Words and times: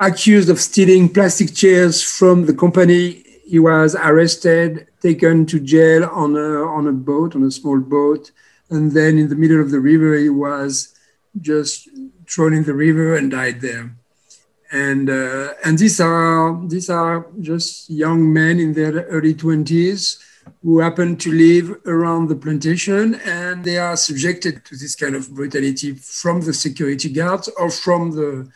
accused 0.00 0.48
of 0.48 0.58
stealing 0.58 1.08
plastic 1.08 1.54
chairs 1.54 2.02
from 2.02 2.46
the 2.46 2.54
company. 2.54 3.22
He 3.44 3.58
was 3.58 3.94
arrested, 3.94 4.88
taken 5.00 5.44
to 5.46 5.60
jail 5.60 6.04
on 6.06 6.36
a, 6.36 6.64
on 6.64 6.86
a 6.86 6.92
boat, 6.92 7.36
on 7.36 7.42
a 7.44 7.50
small 7.50 7.78
boat. 7.78 8.30
And 8.70 8.92
then 8.92 9.18
in 9.18 9.28
the 9.28 9.36
middle 9.36 9.60
of 9.60 9.70
the 9.70 9.80
river, 9.80 10.14
he 10.14 10.30
was 10.30 10.94
just 11.40 11.88
thrown 12.28 12.54
in 12.54 12.64
the 12.64 12.74
river 12.74 13.14
and 13.14 13.30
died 13.30 13.60
there. 13.60 13.94
And, 14.72 15.10
uh, 15.10 15.54
and 15.64 15.78
these, 15.78 16.00
are, 16.00 16.58
these 16.66 16.88
are 16.88 17.26
just 17.40 17.90
young 17.90 18.32
men 18.32 18.60
in 18.60 18.72
their 18.72 18.92
early 18.92 19.34
20s 19.34 20.18
who 20.62 20.78
happen 20.78 21.16
to 21.16 21.32
live 21.32 21.76
around 21.86 22.28
the 22.28 22.36
plantation 22.36 23.16
and 23.26 23.64
they 23.64 23.78
are 23.78 23.96
subjected 23.96 24.64
to 24.64 24.76
this 24.76 24.94
kind 24.94 25.14
of 25.14 25.30
brutality 25.34 25.92
from 25.94 26.40
the 26.40 26.52
security 26.52 27.12
guards 27.12 27.48
or 27.58 27.70
from 27.70 28.12
the, 28.12 28.48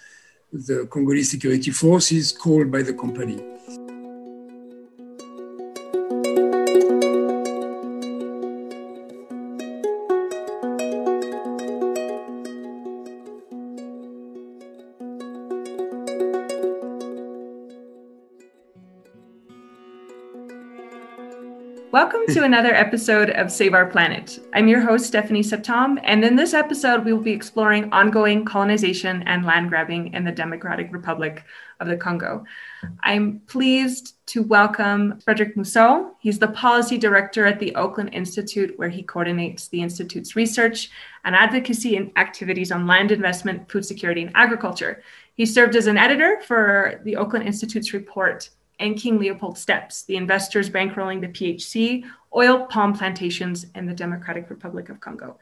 the 0.55 0.87
Congolese 0.89 1.33
security 1.33 1.73
forces 1.73 2.31
called 2.31 2.71
by 2.71 2.83
the 2.83 2.95
company. 2.95 3.54
Welcome 21.95 22.27
to 22.31 22.43
another 22.43 22.75
episode 22.75 23.31
of 23.31 23.53
Save 23.53 23.73
Our 23.73 23.87
Planet. 23.87 24.41
I'm 24.53 24.67
your 24.67 24.81
host, 24.81 25.07
Stephanie 25.07 25.45
Septom, 25.45 26.01
and 26.03 26.25
in 26.25 26.35
this 26.35 26.53
episode, 26.53 27.05
we 27.05 27.13
will 27.13 27.23
be 27.23 27.31
exploring 27.31 27.89
ongoing 27.93 28.45
colonization 28.45 29.23
and 29.29 29.45
land 29.45 29.69
grabbing 29.69 30.13
in 30.13 30.25
the 30.25 30.33
Democratic 30.33 30.93
Republic 30.93 31.45
of 31.79 31.87
the 31.87 31.97
Congo. 31.97 32.45
I'm 33.05 33.43
pleased 33.47 34.17
to 34.27 34.43
welcome 34.43 35.21
Frederic 35.21 35.57
Mousseau. 35.57 36.17
He's 36.19 36.41
the 36.41 36.49
policy 36.49 36.99
director 36.99 37.47
at 37.47 37.61
the 37.61 37.73
Oakland 37.77 38.13
Institute, 38.13 38.77
where 38.77 38.89
he 38.89 39.05
coordinates 39.05 39.69
the 39.69 39.81
Institute's 39.81 40.35
research 40.35 40.91
and 41.25 41.37
advocacy 41.37 41.97
and 41.97 42.11
activities 42.17 42.73
on 42.73 42.89
land 42.89 43.13
investment, 43.13 43.71
food 43.71 43.87
security, 43.87 44.23
and 44.23 44.33
agriculture. 44.35 45.01
He 45.37 45.47
served 45.47 45.77
as 45.77 45.87
an 45.87 45.99
editor 45.99 46.41
for 46.45 47.01
the 47.05 47.15
Oakland 47.15 47.47
Institute's 47.47 47.93
report 47.93 48.51
and 48.79 48.97
King 48.97 49.19
Leopold's 49.19 49.61
Steps, 49.61 50.03
the 50.05 50.17
investors 50.17 50.71
bankrolling 50.71 51.21
the 51.21 51.29
PHC 51.29 52.05
oil 52.35 52.67
palm 52.67 52.93
plantations 52.93 53.67
in 53.75 53.87
the 53.87 53.95
Democratic 53.95 54.51
Republic 54.51 54.89
of 54.89 55.01
Congo. 55.01 55.39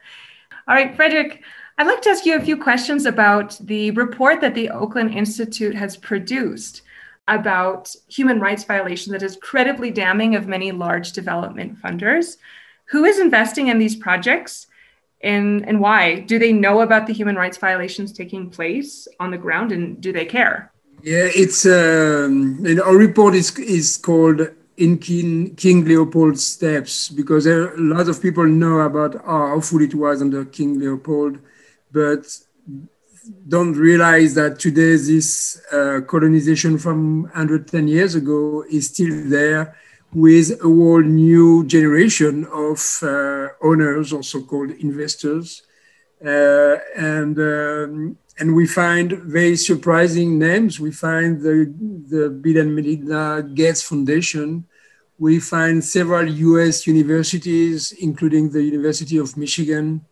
All 0.67 0.75
right, 0.75 0.95
Frederick, 0.95 1.43
I'd 1.77 1.87
like 1.87 2.01
to 2.03 2.09
ask 2.09 2.25
you 2.25 2.35
a 2.35 2.41
few 2.41 2.55
questions 2.55 3.05
about 3.05 3.57
the 3.59 3.91
report 3.91 4.41
that 4.41 4.53
the 4.53 4.69
Oakland 4.69 5.13
Institute 5.13 5.75
has 5.75 5.97
produced 5.97 6.83
about 7.27 7.93
human 8.07 8.39
rights 8.39 8.63
violations 8.63 9.11
that 9.11 9.23
is 9.23 9.37
credibly 9.41 9.89
damning 9.89 10.35
of 10.35 10.47
many 10.47 10.71
large 10.71 11.13
development 11.13 11.81
funders. 11.81 12.37
Who 12.85 13.05
is 13.05 13.19
investing 13.19 13.69
in 13.69 13.79
these 13.79 13.95
projects 13.95 14.67
and, 15.23 15.67
and 15.67 15.79
why? 15.79 16.19
Do 16.19 16.37
they 16.37 16.51
know 16.51 16.81
about 16.81 17.07
the 17.07 17.13
human 17.13 17.37
rights 17.37 17.57
violations 17.57 18.11
taking 18.11 18.49
place 18.49 19.07
on 19.19 19.31
the 19.31 19.37
ground 19.37 19.71
and 19.71 19.99
do 20.01 20.11
they 20.11 20.25
care? 20.25 20.72
Yeah, 21.03 21.27
it's 21.35 21.65
um, 21.65 22.65
our 22.81 22.95
report 22.95 23.35
is 23.35 23.59
is 23.59 23.97
called 23.97 24.39
in 24.77 24.97
King, 24.99 25.53
King 25.55 25.83
Leopold 25.83 26.39
steps 26.39 27.09
because 27.09 27.43
there, 27.43 27.73
a 27.73 27.77
lot 27.77 28.07
of 28.07 28.21
people 28.21 28.45
know 28.45 28.79
about 28.79 29.15
how 29.25 29.57
awful 29.57 29.81
it 29.81 29.93
was 29.93 30.21
under 30.21 30.45
King 30.45 30.79
Leopold, 30.79 31.39
but 31.91 32.25
don't 33.49 33.73
realize 33.73 34.33
that 34.35 34.59
today 34.59 34.95
this 34.95 35.59
uh, 35.73 35.99
colonization 36.07 36.77
from 36.77 37.23
110 37.23 37.89
years 37.89 38.15
ago 38.15 38.63
is 38.71 38.87
still 38.87 39.29
there 39.29 39.75
with 40.13 40.51
a 40.61 40.63
whole 40.63 41.01
new 41.01 41.65
generation 41.65 42.45
of 42.45 42.79
uh, 43.03 43.49
owners, 43.61 44.13
also 44.13 44.41
called 44.43 44.71
investors. 44.71 45.63
Uh, 46.25 46.77
and 46.95 47.37
um, 47.37 48.17
and 48.39 48.55
we 48.55 48.65
find 48.65 49.11
very 49.11 49.55
surprising 49.55 50.39
names. 50.39 50.79
We 50.79 50.91
find 50.91 51.41
the, 51.41 51.71
the 52.07 52.29
Bill 52.29 52.57
and 52.61 52.75
Melinda 52.75 53.47
Gates 53.53 53.83
Foundation. 53.83 54.65
We 55.19 55.39
find 55.39 55.83
several 55.83 56.27
US 56.27 56.87
universities, 56.87 57.91
including 57.91 58.49
the 58.49 58.63
University 58.63 59.17
of 59.17 59.37
Michigan. 59.37 60.05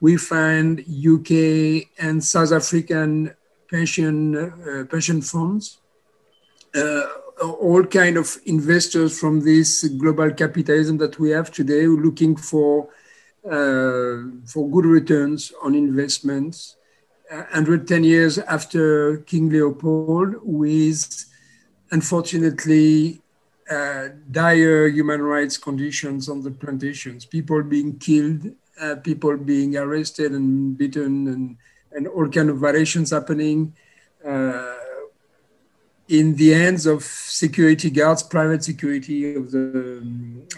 We 0.00 0.16
find 0.16 0.80
UK 0.80 1.88
and 1.98 2.24
South 2.24 2.52
African 2.52 3.34
pension, 3.70 4.34
uh, 4.36 4.84
pension 4.86 5.22
funds. 5.22 5.78
Uh, 6.74 7.02
all 7.40 7.84
kind 7.84 8.16
of 8.16 8.36
investors 8.46 9.18
from 9.18 9.40
this 9.40 9.84
global 9.84 10.30
capitalism 10.30 10.98
that 10.98 11.18
we 11.18 11.30
have 11.30 11.50
today 11.50 11.86
looking 11.86 12.36
for, 12.36 12.88
for 13.42 14.70
good 14.70 14.86
returns 14.86 15.52
on 15.62 15.74
investments. 15.74 16.76
110 17.30 18.02
years 18.02 18.38
after 18.38 19.18
King 19.18 19.50
Leopold, 19.50 20.34
with 20.42 21.26
unfortunately 21.92 23.22
uh, 23.70 24.08
dire 24.30 24.88
human 24.88 25.22
rights 25.22 25.56
conditions 25.56 26.28
on 26.28 26.42
the 26.42 26.50
plantations, 26.50 27.24
people 27.24 27.62
being 27.62 27.98
killed, 27.98 28.50
uh, 28.80 28.96
people 28.96 29.36
being 29.36 29.76
arrested 29.76 30.32
and 30.32 30.76
beaten, 30.76 31.28
and, 31.28 31.56
and 31.92 32.08
all 32.08 32.28
kind 32.28 32.50
of 32.50 32.58
violations 32.58 33.10
happening 33.10 33.72
uh, 34.26 34.74
in 36.08 36.34
the 36.34 36.50
hands 36.50 36.86
of 36.86 37.04
security 37.04 37.90
guards, 37.90 38.24
private 38.24 38.64
security 38.64 39.36
of 39.36 39.52
the, 39.52 40.02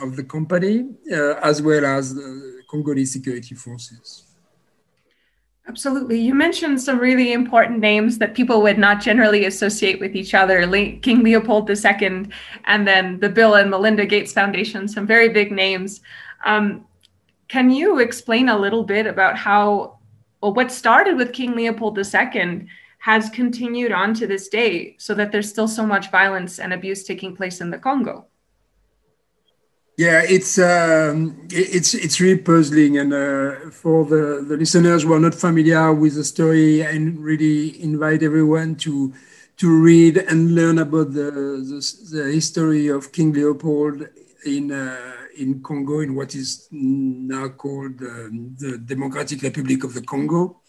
of 0.00 0.16
the 0.16 0.24
company, 0.24 0.88
uh, 1.12 1.34
as 1.42 1.60
well 1.60 1.84
as 1.84 2.14
the 2.14 2.51
Congolese 2.72 3.12
security 3.12 3.54
forces. 3.54 4.24
Absolutely. 5.68 6.18
You 6.18 6.34
mentioned 6.34 6.80
some 6.80 6.98
really 6.98 7.32
important 7.32 7.78
names 7.78 8.18
that 8.18 8.34
people 8.34 8.62
would 8.62 8.78
not 8.78 9.00
generally 9.00 9.44
associate 9.44 10.00
with 10.00 10.16
each 10.16 10.34
other 10.34 10.66
King 11.02 11.22
Leopold 11.22 11.70
II, 11.70 12.26
and 12.64 12.88
then 12.88 13.20
the 13.20 13.28
Bill 13.28 13.54
and 13.54 13.70
Melinda 13.70 14.06
Gates 14.06 14.32
Foundation, 14.32 14.88
some 14.88 15.06
very 15.06 15.28
big 15.28 15.52
names. 15.52 16.00
Um, 16.44 16.86
can 17.46 17.70
you 17.70 18.00
explain 18.00 18.48
a 18.48 18.58
little 18.58 18.82
bit 18.82 19.06
about 19.06 19.36
how, 19.36 19.98
well, 20.40 20.54
what 20.54 20.72
started 20.72 21.16
with 21.16 21.32
King 21.32 21.54
Leopold 21.54 21.96
II 21.96 22.66
has 22.98 23.28
continued 23.30 23.92
on 23.92 24.14
to 24.14 24.26
this 24.26 24.48
day 24.48 24.96
so 24.98 25.14
that 25.14 25.30
there's 25.30 25.48
still 25.48 25.68
so 25.68 25.86
much 25.86 26.10
violence 26.10 26.58
and 26.58 26.72
abuse 26.72 27.04
taking 27.04 27.36
place 27.36 27.60
in 27.60 27.70
the 27.70 27.78
Congo? 27.78 28.26
Yeah, 29.98 30.22
it's 30.26 30.58
um, 30.58 31.46
it's 31.50 31.94
it's 31.94 32.18
really 32.18 32.40
puzzling, 32.40 32.96
and 32.96 33.12
uh, 33.12 33.70
for 33.70 34.06
the, 34.06 34.42
the 34.48 34.56
listeners 34.56 35.02
who 35.02 35.12
are 35.12 35.20
not 35.20 35.34
familiar 35.34 35.92
with 35.92 36.14
the 36.14 36.24
story, 36.24 36.84
I 36.84 36.96
really 36.96 37.80
invite 37.82 38.22
everyone 38.22 38.76
to 38.76 39.12
to 39.58 39.82
read 39.82 40.16
and 40.16 40.54
learn 40.54 40.78
about 40.78 41.12
the 41.12 41.30
the, 41.30 42.16
the 42.16 42.32
history 42.32 42.88
of 42.88 43.12
King 43.12 43.34
Leopold 43.34 44.08
in 44.46 44.72
uh, 44.72 44.96
in 45.38 45.62
Congo, 45.62 46.00
in 46.00 46.14
what 46.14 46.34
is 46.34 46.68
now 46.70 47.48
called 47.48 48.00
um, 48.00 48.56
the 48.58 48.78
Democratic 48.78 49.42
Republic 49.42 49.84
of 49.84 49.92
the 49.92 50.02
Congo, 50.02 50.60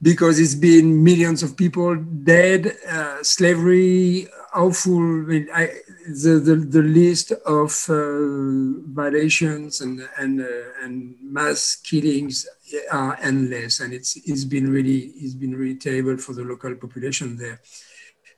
because 0.00 0.38
it's 0.38 0.54
been 0.54 1.02
millions 1.02 1.42
of 1.42 1.56
people 1.56 1.96
dead, 1.96 2.76
uh, 2.88 3.22
slavery, 3.22 4.28
awful. 4.56 4.98
I 4.98 5.26
mean, 5.30 5.48
I, 5.54 5.70
the, 6.08 6.40
the, 6.40 6.56
the 6.56 6.82
list 6.82 7.32
of 7.44 7.70
uh, 7.88 8.80
violations 8.92 9.80
and 9.80 10.08
and 10.18 10.40
uh, 10.40 10.82
and 10.82 11.14
mass 11.22 11.76
killings 11.76 12.46
are 12.90 13.18
endless, 13.22 13.80
and 13.80 13.92
it's 13.92 14.16
it's 14.16 14.44
been 14.44 14.70
really 14.70 15.12
it's 15.16 15.34
been 15.34 15.54
really 15.54 15.76
terrible 15.76 16.16
for 16.16 16.32
the 16.32 16.42
local 16.42 16.74
population 16.74 17.36
there. 17.36 17.60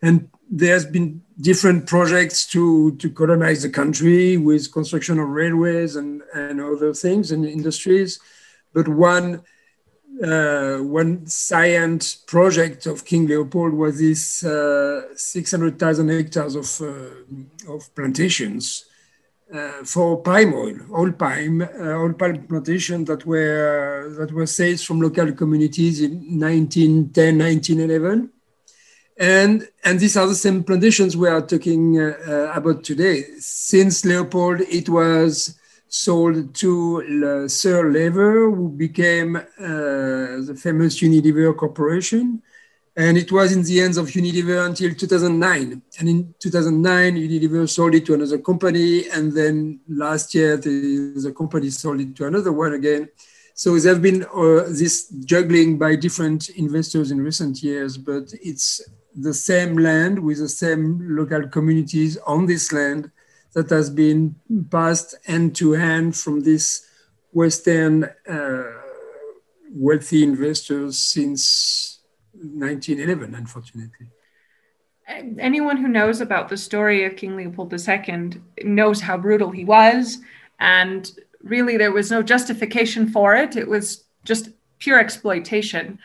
And 0.00 0.28
there's 0.48 0.86
been 0.86 1.22
different 1.40 1.86
projects 1.86 2.46
to 2.48 2.96
to 2.96 3.10
colonize 3.10 3.62
the 3.62 3.70
country 3.70 4.36
with 4.36 4.72
construction 4.72 5.18
of 5.18 5.28
railways 5.28 5.96
and 5.96 6.22
and 6.34 6.60
other 6.60 6.92
things 6.92 7.32
and 7.32 7.44
industries, 7.44 8.20
but 8.72 8.88
one 8.88 9.42
uh, 10.22 10.78
one 10.78 11.26
science 11.26 12.14
project 12.14 12.86
of 12.86 13.04
King 13.04 13.26
Leopold 13.26 13.72
was 13.72 13.98
this 13.98 14.44
uh, 14.44 15.02
600,000 15.14 16.08
hectares 16.08 16.54
of, 16.56 16.80
uh, 16.80 17.72
of 17.72 17.94
plantations 17.94 18.84
uh, 19.52 19.84
for 19.84 20.20
palm 20.22 20.54
oil, 20.54 20.76
oil 20.92 21.12
palm, 21.12 21.62
uh, 21.62 21.94
oil 21.94 22.12
palm 22.12 22.46
plantation 22.46 23.04
that 23.04 23.24
were 23.24 24.14
that 24.18 24.32
were 24.32 24.46
seized 24.46 24.86
from 24.86 25.00
local 25.00 25.32
communities 25.32 26.02
in 26.02 26.38
1910, 26.38 27.38
1911. 27.38 28.30
And, 29.20 29.68
and 29.84 29.98
these 29.98 30.16
are 30.16 30.26
the 30.26 30.34
same 30.34 30.62
plantations 30.62 31.16
we 31.16 31.28
are 31.28 31.42
talking 31.42 31.98
uh, 31.98 32.52
about 32.54 32.84
today. 32.84 33.24
Since 33.38 34.04
Leopold, 34.04 34.60
it 34.60 34.88
was 34.88 35.57
sold 35.88 36.54
to 36.56 37.48
Sir 37.48 37.90
Lever, 37.90 38.50
who 38.50 38.68
became 38.68 39.36
uh, 39.36 39.42
the 39.58 40.58
famous 40.60 41.00
Unilever 41.00 41.56
Corporation. 41.56 42.42
And 42.96 43.16
it 43.16 43.30
was 43.30 43.52
in 43.52 43.62
the 43.62 43.78
hands 43.78 43.96
of 43.96 44.06
Unilever 44.06 44.66
until 44.66 44.92
2009. 44.92 45.82
And 46.00 46.08
in 46.08 46.34
2009, 46.40 47.14
Unilever 47.14 47.68
sold 47.68 47.94
it 47.94 48.04
to 48.06 48.14
another 48.14 48.38
company. 48.38 49.08
And 49.08 49.32
then 49.32 49.80
last 49.88 50.34
year, 50.34 50.56
the, 50.56 51.12
the 51.16 51.32
company 51.32 51.70
sold 51.70 52.00
it 52.00 52.16
to 52.16 52.26
another 52.26 52.52
one 52.52 52.72
again. 52.72 53.08
So 53.54 53.78
there 53.78 53.92
have 53.92 54.02
been 54.02 54.24
uh, 54.24 54.64
this 54.68 55.08
juggling 55.24 55.78
by 55.78 55.96
different 55.96 56.48
investors 56.50 57.10
in 57.10 57.20
recent 57.20 57.62
years, 57.62 57.96
but 57.96 58.32
it's 58.42 58.80
the 59.16 59.34
same 59.34 59.76
land 59.76 60.18
with 60.18 60.38
the 60.38 60.48
same 60.48 61.16
local 61.16 61.48
communities 61.48 62.16
on 62.18 62.46
this 62.46 62.72
land 62.72 63.10
that 63.58 63.70
has 63.70 63.90
been 63.90 64.36
passed 64.70 65.16
end 65.26 65.56
to 65.56 65.72
hand 65.72 66.16
from 66.16 66.42
these 66.42 66.86
Western 67.32 68.04
uh, 68.28 68.62
wealthy 69.72 70.22
investors 70.22 70.96
since 70.98 71.98
1911, 72.32 73.34
unfortunately. 73.34 74.06
Anyone 75.40 75.78
who 75.78 75.88
knows 75.88 76.20
about 76.20 76.48
the 76.48 76.56
story 76.56 77.04
of 77.04 77.16
King 77.16 77.34
Leopold 77.34 77.72
II 77.72 78.40
knows 78.62 79.00
how 79.00 79.16
brutal 79.16 79.50
he 79.50 79.64
was. 79.64 80.18
And 80.60 81.10
really, 81.42 81.76
there 81.76 81.92
was 81.92 82.12
no 82.12 82.22
justification 82.22 83.08
for 83.08 83.34
it. 83.34 83.56
It 83.56 83.66
was 83.66 84.04
just 84.24 84.50
pure 84.78 85.00
exploitation. 85.00 85.98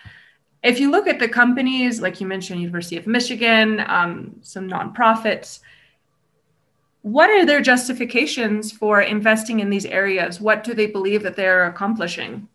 If 0.63 0.79
you 0.79 0.89
look 0.89 1.07
at 1.07 1.19
the 1.19 1.27
companies, 1.27 2.01
like 2.01 2.19
you 2.19 2.25
mentioned, 2.25 2.61
University 2.61 2.97
of 2.97 3.05
Michigan, 3.05 3.83
um, 3.85 4.37
some 4.41 4.67
nonprofits, 4.67 5.59
what 7.03 7.29
are 7.29 7.45
their 7.45 7.61
justifications 7.61 8.71
for 8.71 9.01
investing 9.01 9.59
in 9.59 9.69
these 9.69 9.85
areas? 9.85 10.39
What 10.39 10.63
do 10.63 10.73
they 10.73 10.87
believe 10.87 11.21
that 11.23 11.35
they're 11.35 11.65
accomplishing? 11.65 12.47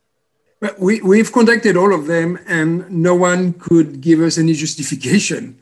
We, 0.78 1.00
we've 1.02 1.30
contacted 1.30 1.76
all 1.76 1.94
of 1.94 2.06
them, 2.06 2.38
and 2.46 2.90
no 2.90 3.14
one 3.14 3.52
could 3.52 4.00
give 4.00 4.20
us 4.20 4.38
any 4.38 4.54
justification. 4.54 5.58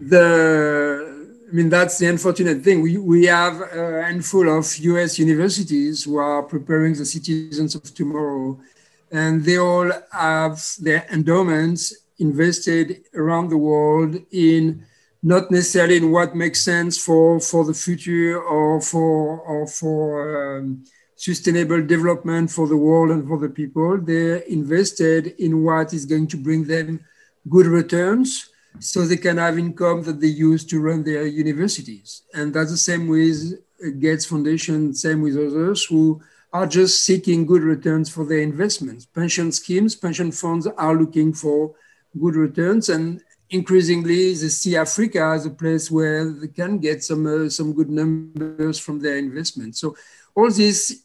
The, 0.00 1.28
I 1.48 1.52
mean, 1.52 1.68
that's 1.68 1.98
the 1.98 2.06
unfortunate 2.06 2.62
thing. 2.62 2.80
We, 2.80 2.96
we 2.96 3.26
have 3.26 3.60
a 3.60 4.02
handful 4.04 4.48
of 4.48 4.74
US 4.78 5.18
universities 5.18 6.04
who 6.04 6.16
are 6.16 6.42
preparing 6.42 6.94
the 6.94 7.04
citizens 7.04 7.74
of 7.74 7.94
tomorrow, 7.94 8.58
and 9.12 9.44
they 9.44 9.58
all 9.58 9.92
have 10.12 10.64
their 10.80 11.06
endowments 11.12 11.94
invested 12.18 13.04
around 13.14 13.50
the 13.50 13.58
world 13.58 14.16
in 14.32 14.86
not 15.22 15.50
necessarily 15.50 15.96
in 15.96 16.10
what 16.10 16.34
makes 16.34 16.62
sense 16.62 16.96
for, 16.98 17.40
for 17.40 17.64
the 17.64 17.74
future 17.74 18.40
or 18.40 18.80
for, 18.80 19.40
or 19.40 19.66
for 19.66 20.58
um, 20.58 20.84
sustainable 21.16 21.84
development 21.84 22.50
for 22.50 22.66
the 22.66 22.76
world 22.76 23.10
and 23.10 23.28
for 23.28 23.38
the 23.38 23.48
people. 23.48 23.98
They're 23.98 24.36
invested 24.36 25.34
in 25.38 25.62
what 25.62 25.92
is 25.92 26.06
going 26.06 26.28
to 26.28 26.36
bring 26.36 26.64
them 26.64 27.04
good 27.48 27.66
returns 27.66 28.48
so 28.78 29.02
they 29.02 29.16
can 29.16 29.36
have 29.36 29.58
income 29.58 30.02
that 30.04 30.20
they 30.20 30.28
use 30.28 30.64
to 30.64 30.80
run 30.80 31.02
their 31.02 31.26
universities. 31.26 32.22
And 32.32 32.54
that's 32.54 32.70
the 32.70 32.76
same 32.76 33.08
with 33.08 33.60
Gates 33.98 34.24
Foundation, 34.24 34.94
same 34.94 35.20
with 35.20 35.36
others 35.36 35.84
who 35.84 36.22
are 36.52 36.66
just 36.66 37.04
seeking 37.04 37.46
good 37.46 37.62
returns 37.62 38.08
for 38.08 38.24
their 38.24 38.40
investments. 38.40 39.06
Pension 39.06 39.52
schemes, 39.52 39.94
pension 39.94 40.32
funds 40.32 40.66
are 40.66 40.94
looking 40.94 41.32
for 41.32 41.74
good 42.18 42.34
returns 42.34 42.88
and 42.88 43.22
increasingly 43.50 44.32
they 44.34 44.48
see 44.48 44.76
Africa 44.76 45.22
as 45.34 45.44
a 45.46 45.50
place 45.50 45.90
where 45.90 46.30
they 46.30 46.48
can 46.48 46.78
get 46.78 47.02
some, 47.02 47.26
uh, 47.26 47.48
some 47.48 47.72
good 47.72 47.90
numbers 47.90 48.78
from 48.78 49.00
their 49.00 49.16
investment. 49.16 49.76
So 49.76 49.96
all 50.34 50.50
these 50.50 51.04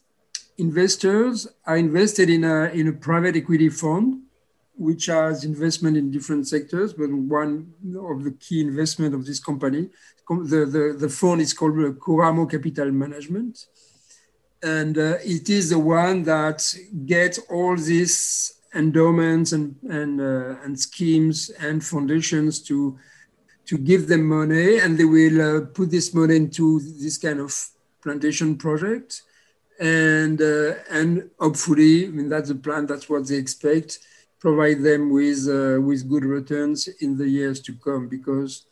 investors 0.58 1.46
are 1.66 1.76
invested 1.76 2.30
in 2.30 2.44
a, 2.44 2.66
in 2.66 2.88
a 2.88 2.92
private 2.92 3.36
equity 3.36 3.68
fund, 3.68 4.22
which 4.78 5.06
has 5.06 5.44
investment 5.44 5.96
in 5.96 6.10
different 6.10 6.46
sectors, 6.46 6.92
but 6.92 7.10
one 7.10 7.72
of 7.98 8.24
the 8.24 8.32
key 8.32 8.60
investment 8.60 9.14
of 9.14 9.24
this 9.26 9.40
company, 9.40 9.88
the, 10.28 10.66
the, 10.66 10.96
the 10.98 11.08
fund 11.08 11.40
is 11.40 11.52
called 11.52 11.74
Kuramo 11.98 12.50
Capital 12.50 12.90
Management. 12.92 13.66
And 14.62 14.98
uh, 14.98 15.16
it 15.22 15.48
is 15.48 15.70
the 15.70 15.78
one 15.78 16.24
that 16.24 16.74
gets 17.06 17.38
all 17.50 17.76
these 17.76 18.55
endowments 18.76 19.52
and, 19.52 19.76
and, 19.90 20.20
uh, 20.20 20.62
and 20.64 20.78
schemes 20.78 21.50
and 21.60 21.84
foundations 21.84 22.60
to, 22.62 22.98
to 23.66 23.78
give 23.78 24.06
them 24.06 24.26
money, 24.26 24.78
and 24.78 24.96
they 24.96 25.04
will 25.04 25.40
uh, 25.40 25.60
put 25.66 25.90
this 25.90 26.14
money 26.14 26.36
into 26.36 26.80
this 26.80 27.18
kind 27.18 27.40
of 27.40 27.52
plantation 28.02 28.56
project 28.56 29.22
and 29.78 30.40
uh, 30.40 30.74
and 30.90 31.30
hopefully, 31.38 32.06
I 32.06 32.10
mean 32.10 32.28
that's 32.28 32.48
the 32.48 32.54
plan. 32.54 32.86
That's 32.86 33.08
what 33.08 33.26
they 33.26 33.36
expect. 33.36 33.98
Provide 34.38 34.82
them 34.82 35.10
with 35.10 35.48
uh, 35.48 35.80
with 35.80 36.08
good 36.08 36.24
returns 36.24 36.88
in 37.00 37.16
the 37.16 37.28
years 37.28 37.60
to 37.62 37.74
come 37.74 38.08
because 38.08 38.66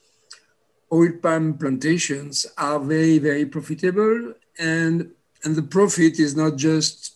oil 0.92 1.12
palm 1.22 1.58
plantations 1.58 2.46
are 2.56 2.78
very 2.78 3.18
very 3.18 3.46
profitable 3.46 4.34
and 4.58 5.10
and 5.42 5.56
the 5.56 5.62
profit 5.62 6.18
is 6.20 6.36
not 6.36 6.56
just 6.56 7.13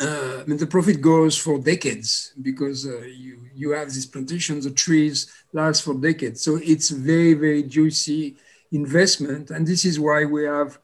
uh, 0.00 0.40
I 0.40 0.44
mean 0.46 0.56
the 0.56 0.66
profit 0.66 1.00
goes 1.00 1.36
for 1.36 1.58
decades 1.58 2.32
because 2.40 2.86
uh, 2.86 3.00
you 3.00 3.38
you 3.54 3.70
have 3.72 3.88
these 3.88 4.06
plantations 4.06 4.64
the 4.64 4.70
trees 4.70 5.30
last 5.52 5.82
for 5.82 5.94
decades. 5.94 6.42
So 6.42 6.56
it's 6.56 6.90
very 6.90 7.34
very 7.34 7.62
juicy 7.62 8.36
investment. 8.72 9.50
And 9.50 9.66
this 9.66 9.84
is 9.84 9.98
why 9.98 10.24
we 10.24 10.44
have 10.44 10.78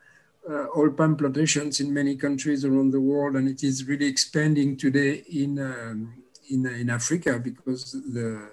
uh, 0.48 0.66
oil 0.76 0.90
palm 0.90 1.16
plantations 1.16 1.80
in 1.80 1.92
many 1.92 2.14
countries 2.16 2.64
around 2.64 2.90
the 2.90 3.00
world, 3.00 3.36
and 3.36 3.48
it 3.48 3.62
is 3.64 3.86
really 3.88 4.06
expanding 4.06 4.76
today 4.76 5.24
in 5.30 5.58
um, 5.58 6.22
in, 6.50 6.66
uh, 6.66 6.70
in 6.70 6.90
Africa 6.90 7.38
because 7.38 7.92
the 7.92 8.48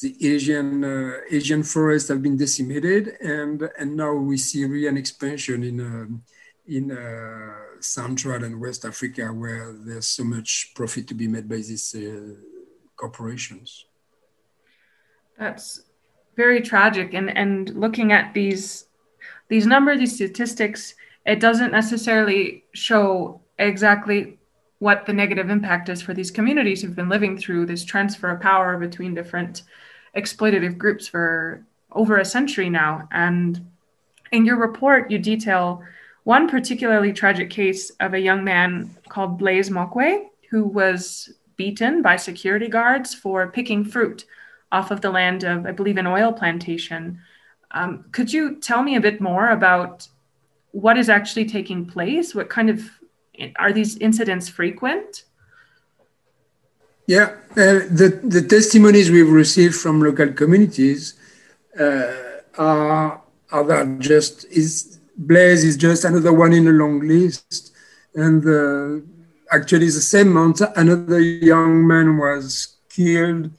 the 0.00 0.34
Asian 0.34 0.84
uh, 0.84 1.12
Asian 1.30 1.62
forests 1.62 2.08
have 2.08 2.22
been 2.22 2.36
decimated, 2.36 3.16
and 3.20 3.68
and 3.78 3.96
now 3.96 4.12
we 4.12 4.36
see 4.38 4.64
really 4.64 4.86
an 4.86 4.96
expansion 4.96 5.62
in 5.62 5.80
um, 5.80 6.22
in 6.66 6.90
uh, 6.90 7.65
Central 7.80 8.44
and 8.44 8.60
West 8.60 8.84
Africa 8.84 9.26
where 9.26 9.72
there's 9.72 10.06
so 10.06 10.24
much 10.24 10.72
profit 10.74 11.06
to 11.08 11.14
be 11.14 11.28
made 11.28 11.48
by 11.48 11.56
these 11.56 11.94
uh, 11.94 12.34
corporations. 12.96 13.86
That's 15.38 15.82
very 16.36 16.60
tragic, 16.60 17.14
and 17.14 17.36
and 17.36 17.70
looking 17.70 18.12
at 18.12 18.34
these 18.34 18.86
these 19.48 19.66
numbers, 19.66 19.98
these 19.98 20.14
statistics 20.14 20.94
it 21.26 21.40
doesn't 21.40 21.72
necessarily 21.72 22.64
show 22.72 23.40
exactly 23.58 24.38
what 24.78 25.06
the 25.06 25.12
negative 25.12 25.50
impact 25.50 25.88
is 25.88 26.00
for 26.00 26.14
these 26.14 26.30
communities 26.30 26.80
who've 26.80 26.94
been 26.94 27.08
living 27.08 27.36
through 27.36 27.66
this 27.66 27.84
transfer 27.84 28.30
of 28.30 28.40
power 28.40 28.78
between 28.78 29.14
different 29.14 29.62
exploitative 30.16 30.78
groups 30.78 31.08
for 31.08 31.64
over 31.92 32.18
a 32.18 32.24
century 32.24 32.70
now. 32.70 33.08
And 33.10 33.68
in 34.30 34.44
your 34.44 34.56
report, 34.56 35.10
you 35.10 35.18
detail 35.18 35.82
one 36.26 36.48
particularly 36.48 37.12
tragic 37.12 37.48
case 37.50 37.90
of 38.00 38.12
a 38.12 38.18
young 38.18 38.42
man 38.42 38.90
called 39.08 39.38
Blaise 39.38 39.70
Mokwe, 39.70 40.24
who 40.50 40.64
was 40.64 41.32
beaten 41.54 42.02
by 42.02 42.16
security 42.16 42.66
guards 42.66 43.14
for 43.14 43.46
picking 43.46 43.84
fruit 43.84 44.24
off 44.72 44.90
of 44.90 45.00
the 45.02 45.10
land 45.10 45.44
of, 45.44 45.66
I 45.66 45.70
believe, 45.70 45.98
an 45.98 46.06
oil 46.08 46.32
plantation. 46.32 47.20
Um, 47.70 48.06
could 48.10 48.32
you 48.32 48.56
tell 48.56 48.82
me 48.82 48.96
a 48.96 49.00
bit 49.00 49.20
more 49.20 49.50
about 49.50 50.08
what 50.72 50.98
is 50.98 51.08
actually 51.08 51.44
taking 51.44 51.86
place? 51.86 52.34
What 52.34 52.50
kind 52.50 52.70
of 52.70 52.82
are 53.54 53.72
these 53.72 53.96
incidents 53.98 54.48
frequent? 54.48 55.26
Yeah, 57.06 57.36
uh, 57.52 57.86
the, 57.88 58.20
the 58.24 58.42
testimonies 58.42 59.12
we've 59.12 59.30
received 59.30 59.76
from 59.76 60.02
local 60.02 60.32
communities 60.32 61.14
uh, 61.78 62.12
are, 62.58 63.22
are 63.52 63.84
just 64.00 64.44
is 64.46 64.95
Blaise 65.16 65.64
is 65.64 65.76
just 65.76 66.04
another 66.04 66.32
one 66.32 66.52
in 66.52 66.68
a 66.68 66.72
long 66.72 67.00
list. 67.00 67.72
And 68.14 68.46
uh, 68.46 69.04
actually, 69.50 69.86
the 69.86 70.00
same 70.00 70.32
month, 70.32 70.60
another 70.76 71.20
young 71.20 71.86
man 71.86 72.18
was 72.18 72.76
killed, 72.88 73.50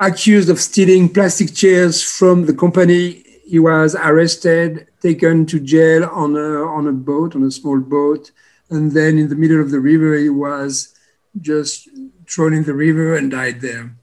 accused 0.00 0.48
of 0.48 0.60
stealing 0.60 1.08
plastic 1.08 1.54
chairs 1.54 2.02
from 2.02 2.46
the 2.46 2.54
company 2.54 3.24
he 3.46 3.58
was 3.58 3.94
arrested, 3.94 4.88
taken 5.00 5.46
to 5.46 5.58
jail 5.58 6.04
on 6.04 6.36
a, 6.36 6.64
on 6.64 6.86
a 6.86 6.92
boat, 6.92 7.34
on 7.34 7.44
a 7.44 7.50
small 7.50 7.80
boat. 7.80 8.30
And 8.68 8.92
then 8.92 9.18
in 9.18 9.28
the 9.30 9.36
middle 9.36 9.60
of 9.60 9.70
the 9.70 9.80
river, 9.80 10.14
he 10.16 10.28
was 10.28 10.94
just 11.40 11.88
thrown 12.28 12.52
in 12.52 12.64
the 12.64 12.74
river 12.74 13.16
and 13.16 13.30
died 13.30 13.62
there. 13.62 13.96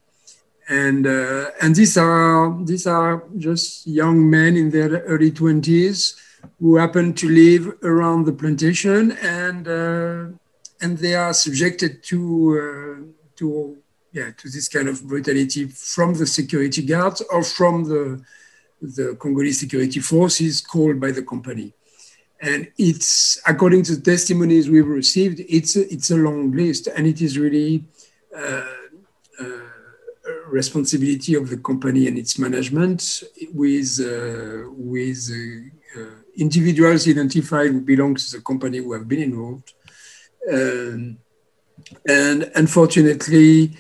And, 0.68 1.06
uh, 1.06 1.52
and 1.62 1.76
these, 1.76 1.96
are, 1.96 2.58
these 2.64 2.88
are 2.88 3.24
just 3.38 3.86
young 3.86 4.28
men 4.28 4.58
in 4.58 4.72
their 4.72 4.90
early 5.04 5.30
20s 5.30 6.20
who 6.60 6.78
happen 6.78 7.14
to 7.14 7.30
live 7.30 7.78
around 7.84 8.26
the 8.26 8.34
plantation 8.34 9.12
and, 9.22 9.68
uh, 9.68 10.26
and 10.82 10.98
they 10.98 11.16
are 11.16 11.34
subjected 11.34 12.04
to, 12.04 12.20
uh, 12.60 13.36
to, 13.36 13.78
yeah, 14.12 14.32
to 14.38 14.50
this 14.50 14.68
kind 14.68 14.88
of 14.88 15.04
brutality 15.04 15.66
from 15.68 16.14
the 16.14 16.26
security 16.26 16.82
guards 16.82 17.22
or 17.32 17.44
from 17.44 17.84
the, 17.84 18.22
the 18.82 19.16
Congolese 19.20 19.60
security 19.60 20.00
forces 20.00 20.62
called 20.62 21.00
by 21.00 21.12
the 21.12 21.24
company. 21.24 21.74
And 22.42 22.68
it's, 22.78 23.42
according 23.48 23.84
to 23.84 23.96
the 23.96 24.02
testimonies 24.02 24.70
we've 24.70 24.88
received, 24.88 25.42
it's 25.48 25.76
a, 25.76 25.92
it's 25.92 26.12
a 26.12 26.18
long 26.18 26.52
list 26.52 26.88
and 26.88 27.08
it 27.08 27.22
is 27.22 27.38
really 27.38 27.86
uh, 28.38 28.66
uh, 29.40 29.60
responsibility 30.48 31.36
of 31.36 31.50
the 31.50 31.58
company 31.58 32.08
and 32.08 32.18
its 32.18 32.38
management 32.38 33.24
with, 33.54 34.00
uh, 34.00 34.70
with 34.72 35.30
uh, 35.32 35.70
individuals 36.38 37.08
identified 37.08 37.72
who 37.72 37.82
belong 37.82 38.16
to 38.16 38.32
the 38.32 38.42
company 38.42 38.78
who 38.78 38.94
have 38.94 39.08
been 39.08 39.22
involved. 39.22 39.74
Um, 40.52 41.18
and 42.08 42.52
unfortunately, 42.56 43.72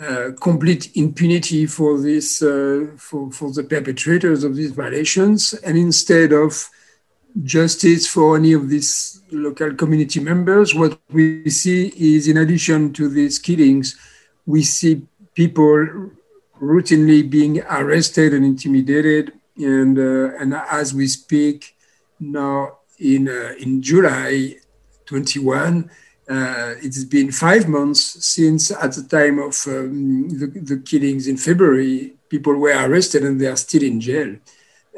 uh, 0.00 0.32
complete 0.40 0.96
impunity 0.96 1.66
for 1.66 2.00
this 2.00 2.42
uh, 2.42 2.86
for, 2.96 3.30
for 3.30 3.52
the 3.52 3.62
perpetrators 3.62 4.42
of 4.42 4.56
these 4.56 4.72
violations 4.72 5.54
and 5.54 5.78
instead 5.78 6.32
of 6.32 6.68
justice 7.44 8.08
for 8.08 8.36
any 8.36 8.52
of 8.54 8.68
these 8.68 9.22
local 9.30 9.72
community 9.74 10.18
members 10.18 10.74
what 10.74 10.98
we 11.12 11.48
see 11.48 11.92
is 11.96 12.26
in 12.26 12.38
addition 12.38 12.92
to 12.92 13.08
these 13.08 13.38
killings 13.38 13.96
we 14.46 14.64
see 14.64 15.00
people 15.34 16.10
routinely 16.60 17.28
being 17.28 17.60
arrested 17.62 18.34
and 18.34 18.44
intimidated 18.44 19.32
and 19.56 19.98
uh, 19.98 20.36
and 20.36 20.54
as 20.54 20.94
we 20.94 21.06
speak 21.06 21.76
now 22.20 22.78
in 22.98 23.28
uh, 23.28 23.54
in 23.58 23.82
July 23.82 24.56
21 25.06 25.90
uh, 26.28 26.74
it's 26.80 27.04
been 27.04 27.30
five 27.30 27.68
months 27.68 28.24
since, 28.24 28.70
at 28.70 28.92
the 28.92 29.02
time 29.02 29.38
of 29.38 29.54
um, 29.66 30.28
the, 30.30 30.46
the, 30.46 30.78
killings 30.78 31.26
in 31.26 31.36
February, 31.36 32.14
people 32.30 32.54
were 32.54 32.72
arrested 32.72 33.24
and 33.24 33.38
they 33.38 33.46
are 33.46 33.56
still 33.56 33.82
in 33.82 34.00
jail. 34.00 34.34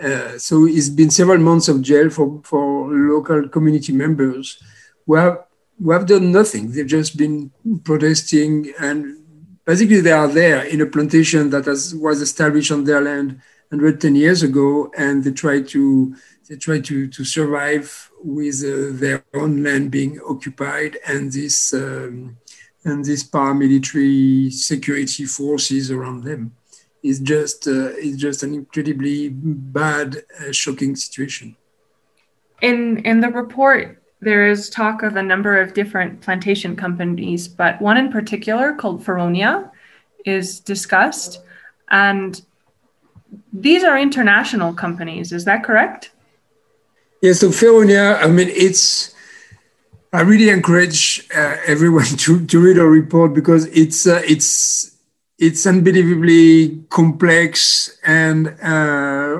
Uh, 0.00 0.38
so 0.38 0.66
it's 0.66 0.88
been 0.88 1.10
several 1.10 1.38
months 1.38 1.66
of 1.66 1.82
jail 1.82 2.10
for, 2.10 2.40
for 2.44 2.88
local 2.92 3.48
community 3.48 3.92
members 3.92 4.62
who 5.04 5.16
have, 5.16 5.38
who 5.82 5.90
have 5.90 6.06
done 6.06 6.30
nothing. 6.30 6.70
They've 6.70 6.86
just 6.86 7.16
been 7.16 7.50
protesting, 7.82 8.72
and 8.78 9.16
basically 9.64 10.00
they 10.00 10.12
are 10.12 10.28
there 10.28 10.64
in 10.64 10.80
a 10.80 10.86
plantation 10.86 11.50
that 11.50 11.64
has, 11.64 11.92
was 11.92 12.20
established 12.20 12.70
on 12.70 12.84
their 12.84 13.00
land 13.00 13.40
110 13.70 14.14
years 14.14 14.42
ago, 14.42 14.90
and 14.96 15.24
they 15.24 15.32
try 15.32 15.60
to 15.60 16.14
they 16.48 16.56
try 16.56 16.78
to, 16.78 17.08
to 17.08 17.24
survive 17.24 18.10
with 18.22 18.62
uh, 18.64 18.96
their 18.96 19.24
own 19.34 19.62
land 19.62 19.90
being 19.90 20.20
occupied 20.28 20.96
and 21.06 21.32
this 21.32 21.74
um, 21.74 22.36
and 22.84 23.04
these 23.04 23.28
paramilitary 23.28 24.52
security 24.52 25.24
forces 25.24 25.90
around 25.90 26.22
them. 26.22 26.54
It's 27.02 27.18
just 27.18 27.66
uh, 27.66 27.90
just 28.14 28.42
an 28.42 28.54
incredibly 28.54 29.28
bad, 29.30 30.22
uh, 30.40 30.52
shocking 30.52 30.94
situation. 30.96 31.56
In 32.62 32.98
in 32.98 33.20
the 33.20 33.28
report, 33.28 34.02
there 34.20 34.48
is 34.48 34.70
talk 34.70 35.02
of 35.02 35.16
a 35.16 35.22
number 35.22 35.60
of 35.60 35.74
different 35.74 36.20
plantation 36.20 36.76
companies, 36.76 37.48
but 37.48 37.80
one 37.82 37.96
in 37.96 38.10
particular 38.10 38.72
called 38.74 39.04
Feronia 39.04 39.70
is 40.24 40.60
discussed, 40.60 41.42
and 41.90 42.40
these 43.52 43.84
are 43.84 43.98
international 43.98 44.72
companies. 44.74 45.32
Is 45.32 45.44
that 45.44 45.64
correct? 45.64 46.10
Yeah, 47.22 47.32
so 47.32 47.48
Feronia, 47.48 48.22
I 48.22 48.28
mean, 48.28 48.48
it's, 48.48 49.14
I 50.12 50.20
really 50.20 50.50
encourage 50.50 51.26
uh, 51.34 51.56
everyone 51.66 52.04
to, 52.24 52.46
to 52.46 52.60
read 52.60 52.78
our 52.78 52.88
report 52.88 53.34
because 53.34 53.66
it's, 53.66 54.06
uh, 54.06 54.22
it's, 54.26 54.96
it's 55.38 55.66
unbelievably 55.66 56.84
complex 56.88 57.98
and 58.04 58.48
uh, 58.62 59.38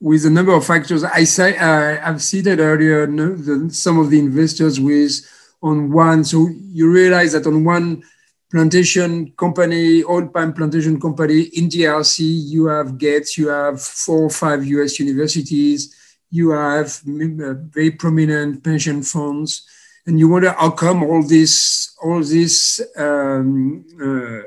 with 0.00 0.24
a 0.24 0.30
number 0.30 0.52
of 0.52 0.66
factors. 0.66 1.04
I 1.04 1.24
say, 1.24 1.56
uh, 1.56 2.00
I've 2.08 2.22
cited 2.22 2.60
earlier 2.60 3.06
no, 3.06 3.34
the, 3.34 3.72
some 3.72 3.98
of 3.98 4.10
the 4.10 4.18
investors 4.18 4.80
with 4.80 5.20
on 5.62 5.92
one. 5.92 6.24
So 6.24 6.48
you 6.48 6.90
realize 6.90 7.32
that 7.32 7.46
on 7.46 7.64
one 7.64 8.04
plantation 8.50 9.32
company, 9.36 10.02
oil 10.04 10.28
palm 10.28 10.52
plantation 10.52 11.00
company 11.00 11.42
in 11.54 11.68
DRC, 11.68 12.18
you 12.20 12.66
have 12.66 12.98
Gates, 12.98 13.36
you 13.36 13.48
have 13.48 13.80
four 13.80 14.22
or 14.22 14.30
five 14.30 14.64
US 14.64 14.98
universities, 14.98 15.94
you 16.30 16.50
have 16.50 16.86
uh, 17.06 17.54
very 17.70 17.90
prominent 17.90 18.64
pension 18.64 19.02
funds, 19.02 19.66
and 20.06 20.18
you 20.18 20.28
wonder 20.28 20.52
how 20.52 20.70
come 20.70 21.02
all 21.02 21.22
these 21.22 21.94
all 22.02 22.22
these 22.22 22.80
um, 22.96 23.84
uh, 24.02 24.40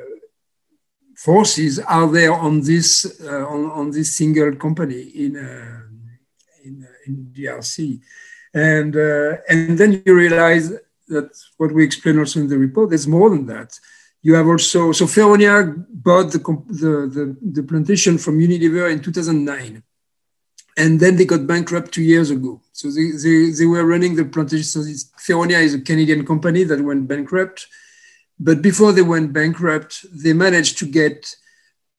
forces 1.16 1.80
are 1.80 2.08
there 2.08 2.34
on 2.34 2.62
this 2.62 3.22
uh, 3.24 3.46
on, 3.48 3.70
on 3.72 3.92
this 3.92 4.18
single 4.18 4.56
company 4.56 5.02
in 5.02 5.38
uh, 5.38 5.82
in, 6.64 6.84
uh, 6.84 6.94
in 7.06 7.32
DRC, 7.36 8.00
and 8.54 8.96
uh, 8.96 9.38
and 9.50 9.78
then 9.78 10.02
you 10.06 10.16
realize 10.16 10.74
that 11.12 11.30
what 11.58 11.72
we 11.72 11.84
explain 11.84 12.20
also 12.20 12.40
in 12.40 12.48
the 12.48 12.58
report. 12.58 12.90
There's 12.90 13.08
more 13.08 13.30
than 13.30 13.46
that. 13.48 13.72
You 14.22 14.34
have 14.36 14.48
also 14.48 14.92
so 14.92 15.06
Feronia 15.06 15.86
bought 15.90 16.32
the, 16.32 16.40
the, 16.40 16.92
the, 17.16 17.26
the 17.42 17.64
plantation 17.64 18.18
from 18.18 18.40
Unilever 18.40 18.92
in 18.92 19.02
2009 19.02 19.84
and 20.78 21.00
then 21.00 21.16
they 21.16 21.26
got 21.26 21.48
bankrupt 21.48 21.94
two 21.94 22.04
years 22.04 22.30
ago. 22.30 22.62
So 22.72 22.90
they, 22.90 23.12
they, 23.12 23.52
they 23.52 23.66
were 23.66 23.86
running 23.86 24.16
the 24.16 24.26
plantation. 24.26 24.64
So 24.64 24.80
Feronia 25.20 25.62
is 25.62 25.74
a 25.74 25.82
Canadian 25.82 26.26
company 26.26 26.64
that 26.64 26.82
went 26.82 27.08
bankrupt. 27.08 27.68
But 28.40 28.62
before 28.62 28.92
they 28.92 29.02
went 29.02 29.34
bankrupt, 29.34 30.06
they 30.12 30.34
managed 30.34 30.78
to 30.80 30.86
get 30.86 31.36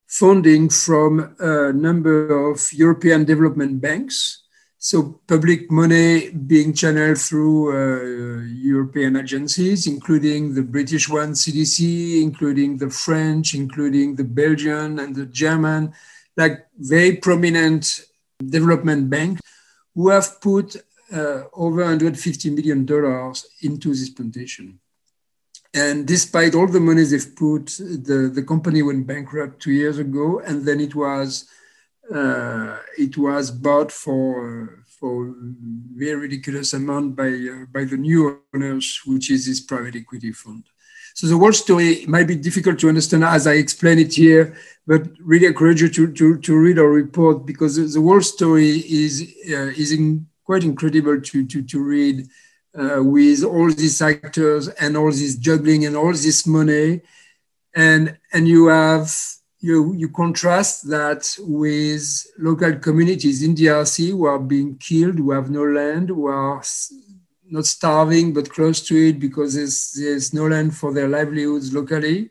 funding 0.07 0.69
from 0.69 1.35
a 1.39 1.73
number 1.73 2.51
of 2.51 2.73
European 2.73 3.25
development 3.25 3.81
banks. 3.81 4.42
So 4.85 5.21
public 5.29 5.71
money 5.71 6.31
being 6.31 6.73
channeled 6.73 7.19
through 7.19 7.71
uh, 7.71 8.43
European 8.43 9.15
agencies, 9.15 9.87
including 9.87 10.55
the 10.55 10.65
British 10.65 11.09
one, 11.09 11.35
CDC, 11.35 12.21
including 12.21 12.79
the 12.79 12.91
French, 12.91 13.55
including 13.55 14.17
the 14.17 14.25
Belgian 14.25 14.99
and 14.99 15.15
the 15.15 15.27
German, 15.27 15.95
like 16.37 16.67
very 16.77 17.15
prominent 17.15 18.07
development 18.45 19.09
bank 19.09 19.39
who 19.95 20.09
have 20.09 20.41
put 20.41 20.75
uh, 21.13 21.45
over 21.53 21.83
150 21.83 22.51
million 22.51 22.85
dollars 22.85 23.47
into 23.61 23.91
this 23.91 24.11
plantation. 24.11 24.81
And 25.73 26.09
despite 26.09 26.57
all 26.57 26.67
the 26.67 26.81
money 26.81 27.05
they've 27.05 27.37
put, 27.37 27.67
the, 27.79 28.33
the 28.35 28.43
company 28.43 28.83
went 28.83 29.07
bankrupt 29.07 29.63
two 29.63 29.71
years 29.71 29.99
ago, 29.99 30.41
and 30.41 30.67
then 30.67 30.81
it 30.81 30.97
was 30.97 31.49
it 32.99 33.17
was 33.17 33.51
bought 33.51 33.91
for 33.91 34.85
for 34.87 35.35
very 35.95 36.15
ridiculous 36.15 36.73
amount 36.75 37.17
by 37.17 37.29
uh, 37.29 37.67
by 37.73 37.85
the 37.85 37.97
new 37.97 38.41
owners, 38.55 39.01
which 39.07 39.31
is 39.31 39.47
this 39.47 39.61
private 39.61 39.97
equity 39.97 40.33
fund. 40.33 40.65
So 41.15 41.27
the 41.27 41.37
whole 41.37 41.53
story 41.53 42.07
might 42.07 42.27
be 42.27 42.37
difficult 42.37 42.79
to 42.81 42.89
understand 42.89 43.25
as 43.25 43.47
I 43.47 43.55
explain 43.55 43.99
it 43.99 44.15
here, 44.15 44.57
but 44.87 45.03
really 45.21 45.47
encourage 45.47 45.83
you 45.83 45.89
to, 45.91 46.13
to, 46.13 46.39
to 46.39 46.57
read 46.57 46.79
our 46.79 46.89
report 46.89 47.47
because 47.47 47.77
the 47.77 48.01
whole 48.01 48.23
story 48.23 48.71
is, 48.71 49.23
uh, 49.51 49.73
is 49.77 49.93
in, 49.93 50.27
quite 50.45 50.65
incredible 50.65 51.21
to, 51.21 51.47
to, 51.47 51.63
to 51.63 51.83
read 51.83 52.29
uh, 52.79 53.03
with 53.03 53.45
all 53.45 53.71
these 53.71 54.01
actors 54.01 54.69
and 54.69 54.97
all 54.97 55.11
this 55.11 55.37
juggling 55.37 55.85
and 55.85 55.97
all 55.97 56.13
this 56.13 56.47
money. 56.47 57.03
And, 57.75 58.17
and 58.33 58.49
you 58.49 58.69
have, 58.69 59.15
you, 59.63 59.95
you 59.95 60.09
contrast 60.09 60.89
that 60.91 61.37
with 61.39 62.27
local 62.37 62.75
communities 62.75 63.45
in 63.45 63.55
DRC 63.55 64.11
who 64.11 64.25
are 64.25 64.39
being 64.39 64.77
killed, 64.79 65.19
who 65.19 65.31
have 65.31 65.51
no 65.51 65.65
land, 65.65 66.09
who 66.09 66.27
are 66.27 66.61
not 67.49 67.67
starving 67.67 68.33
but 68.33 68.51
close 68.51 68.81
to 68.81 68.97
it 68.97 69.21
because 69.21 69.55
there's, 69.55 69.93
there's 69.93 70.35
no 70.35 70.49
land 70.49 70.75
for 70.75 70.93
their 70.93 71.09
livelihoods 71.09 71.73
locally. 71.73 72.31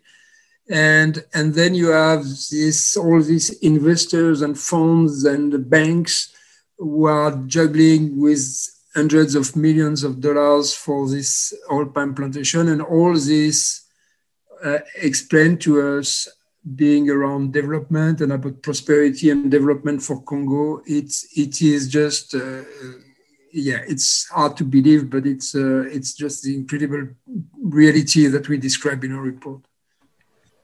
And 0.70 1.24
and 1.34 1.54
then 1.54 1.74
you 1.74 1.90
have 1.90 2.24
this 2.24 2.96
all 2.96 3.22
these 3.22 3.50
investors 3.60 4.42
and 4.42 4.58
funds 4.58 5.26
and 5.26 5.70
banks 5.70 6.34
who 6.78 7.06
are 7.06 7.32
juggling 7.46 8.20
with 8.20 8.46
hundreds 8.94 9.36
of 9.36 9.56
millions 9.56 10.04
of 10.04 10.22
dollars 10.22 10.74
for 10.74 11.10
this 11.10 11.54
oil 11.72 11.88
palm 11.88 12.14
plantation 12.14 12.70
and 12.70 12.82
all 12.82 13.14
this 13.14 13.86
uh, 14.64 14.80
explained 14.96 15.60
to 15.62 15.98
us 15.98 16.28
being 16.76 17.10
around 17.10 17.54
development 17.54 18.22
and 18.22 18.32
about 18.32 18.62
prosperity 18.62 19.30
and 19.32 19.50
development 19.50 20.02
for 20.02 20.22
Congo 20.22 20.82
it's 20.86 21.26
it 21.36 21.62
is 21.62 21.88
just 21.88 22.36
uh, 22.36 22.62
yeah, 23.54 23.80
it's 23.88 24.28
hard 24.30 24.58
to 24.58 24.64
believe, 24.64 25.10
but 25.10 25.26
it's 25.26 25.56
uh, 25.56 25.84
it's 25.92 26.14
just 26.14 26.44
the 26.44 26.56
incredible 26.56 27.10
reality 27.62 28.28
that 28.28 28.48
we 28.48 28.58
describe 28.58 29.04
in 29.04 29.14
our 29.14 29.22
report. 29.22 29.62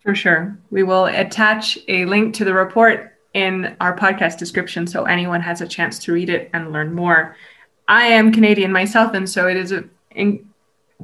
For 0.03 0.15
sure, 0.15 0.57
we 0.71 0.83
will 0.83 1.05
attach 1.05 1.77
a 1.87 2.05
link 2.05 2.33
to 2.35 2.45
the 2.45 2.53
report 2.53 3.13
in 3.33 3.75
our 3.81 3.95
podcast 3.95 4.37
description, 4.37 4.87
so 4.87 5.03
anyone 5.03 5.41
has 5.41 5.61
a 5.61 5.67
chance 5.67 5.99
to 5.99 6.13
read 6.13 6.29
it 6.29 6.49
and 6.53 6.71
learn 6.71 6.93
more. 6.93 7.35
I 7.87 8.07
am 8.07 8.31
Canadian 8.31 8.71
myself, 8.71 9.13
and 9.13 9.29
so 9.29 9.47
it 9.47 9.57
is 9.57 9.71
an 9.71 9.89
in- 10.11 10.47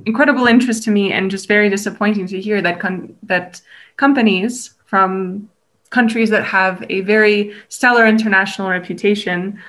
incredible 0.05 0.47
interest 0.47 0.83
to 0.83 0.91
me, 0.91 1.12
and 1.12 1.29
just 1.29 1.47
very 1.47 1.69
disappointing 1.69 2.27
to 2.27 2.39
hear 2.39 2.62
that 2.62 2.79
con- 2.79 3.15
that 3.23 3.62
companies 3.97 4.75
from 4.93 5.50
countries 5.89 6.29
that 6.29 6.43
have 6.43 6.85
a 6.88 7.01
very 7.01 7.51
stellar 7.67 8.05
international 8.05 8.69
reputation 8.69 9.59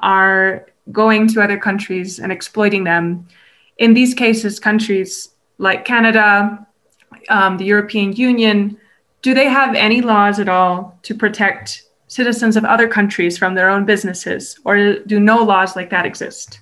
are 0.00 0.66
going 0.92 1.26
to 1.26 1.40
other 1.40 1.56
countries 1.56 2.18
and 2.18 2.30
exploiting 2.30 2.84
them. 2.84 3.26
In 3.78 3.94
these 3.94 4.12
cases, 4.12 4.60
countries 4.60 5.30
like 5.56 5.86
Canada, 5.86 6.66
um, 7.30 7.56
the 7.56 7.64
European 7.64 8.12
Union, 8.12 8.76
do 9.22 9.32
they 9.32 9.48
have 9.48 9.74
any 9.74 10.02
laws 10.02 10.38
at 10.38 10.50
all 10.50 10.98
to 11.04 11.14
protect 11.14 11.84
citizens 12.08 12.54
of 12.54 12.66
other 12.66 12.88
countries 12.88 13.38
from 13.38 13.54
their 13.54 13.70
own 13.70 13.86
businesses, 13.86 14.60
or 14.66 14.98
do 14.98 15.18
no 15.18 15.42
laws 15.42 15.76
like 15.76 15.88
that 15.88 16.04
exist? 16.04 16.60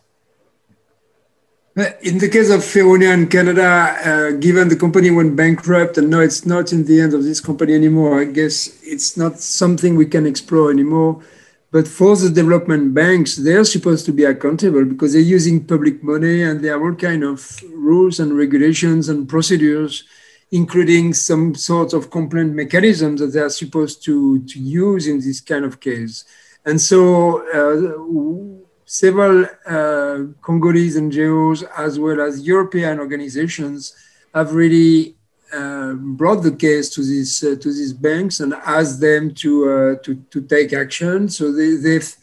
In 1.77 2.17
the 2.17 2.31
case 2.31 2.49
of 2.49 2.61
Feronia 2.61 3.13
in 3.13 3.29
Canada, 3.29 3.63
uh, 4.03 4.31
given 4.39 4.69
the 4.69 4.77
company 4.77 5.11
went 5.11 5.37
bankrupt 5.37 5.99
and 5.99 6.09
now 6.09 6.21
it's 6.21 6.47
not 6.47 6.73
in 6.73 6.87
the 6.87 6.99
end 7.03 7.13
of 7.13 7.23
this 7.23 7.39
company 7.39 7.75
anymore, 7.75 8.19
I 8.19 8.25
guess 8.25 8.81
it's 8.83 9.19
not 9.19 9.41
something 9.41 9.95
we 9.95 10.07
can 10.07 10.25
explore 10.25 10.71
anymore. 10.71 11.23
But 11.71 11.87
for 11.87 12.17
the 12.17 12.31
development 12.31 12.95
banks, 12.95 13.37
they're 13.37 13.65
supposed 13.65 14.07
to 14.07 14.13
be 14.13 14.25
accountable 14.25 14.87
because 14.87 15.13
they're 15.13 15.21
using 15.21 15.67
public 15.67 16.03
money 16.03 16.45
and 16.45 16.65
there 16.65 16.79
are 16.79 16.83
all 16.83 16.95
kind 16.95 17.23
of 17.23 17.63
rules 17.75 18.21
and 18.21 18.35
regulations 18.35 19.11
and 19.11 19.29
procedures 19.29 20.05
including 20.53 21.13
some 21.13 21.55
sort 21.55 21.93
of 21.93 22.11
complaint 22.11 22.55
mechanisms 22.55 23.21
that 23.21 23.27
they 23.27 23.41
are 23.41 23.51
supposed 23.51 24.03
to, 24.05 24.43
to 24.45 24.59
use 24.61 25.09
in 25.09 25.19
this 25.19 25.41
kind 25.41 25.65
of 25.65 25.81
case. 25.81 26.25
And 26.65 26.81
so 26.81 27.43
uh, 27.53 28.66
several 28.87 29.45
uh, 29.67 30.33
Congolese 30.41 30.97
NGOs 30.97 31.65
as 31.77 31.99
well 31.99 32.21
as 32.21 32.47
European 32.47 33.01
organizations 33.01 33.95
have 34.33 34.55
really 34.55 35.17
uh, 35.53 35.93
brought 35.95 36.43
the 36.43 36.53
case 36.53 36.89
to 36.91 37.03
these 37.03 37.43
uh, 37.43 37.57
to 37.61 37.73
these 37.73 37.93
banks 37.93 38.41
and 38.41 38.55
asked 38.55 39.01
them 39.01 39.35
to 39.35 39.71
uh, 39.71 39.95
to, 40.03 40.15
to 40.31 40.41
take 40.43 40.73
action. 40.73 41.29
So 41.29 41.53
they, 41.53 41.71
have 41.71 41.83
they've, 41.83 42.17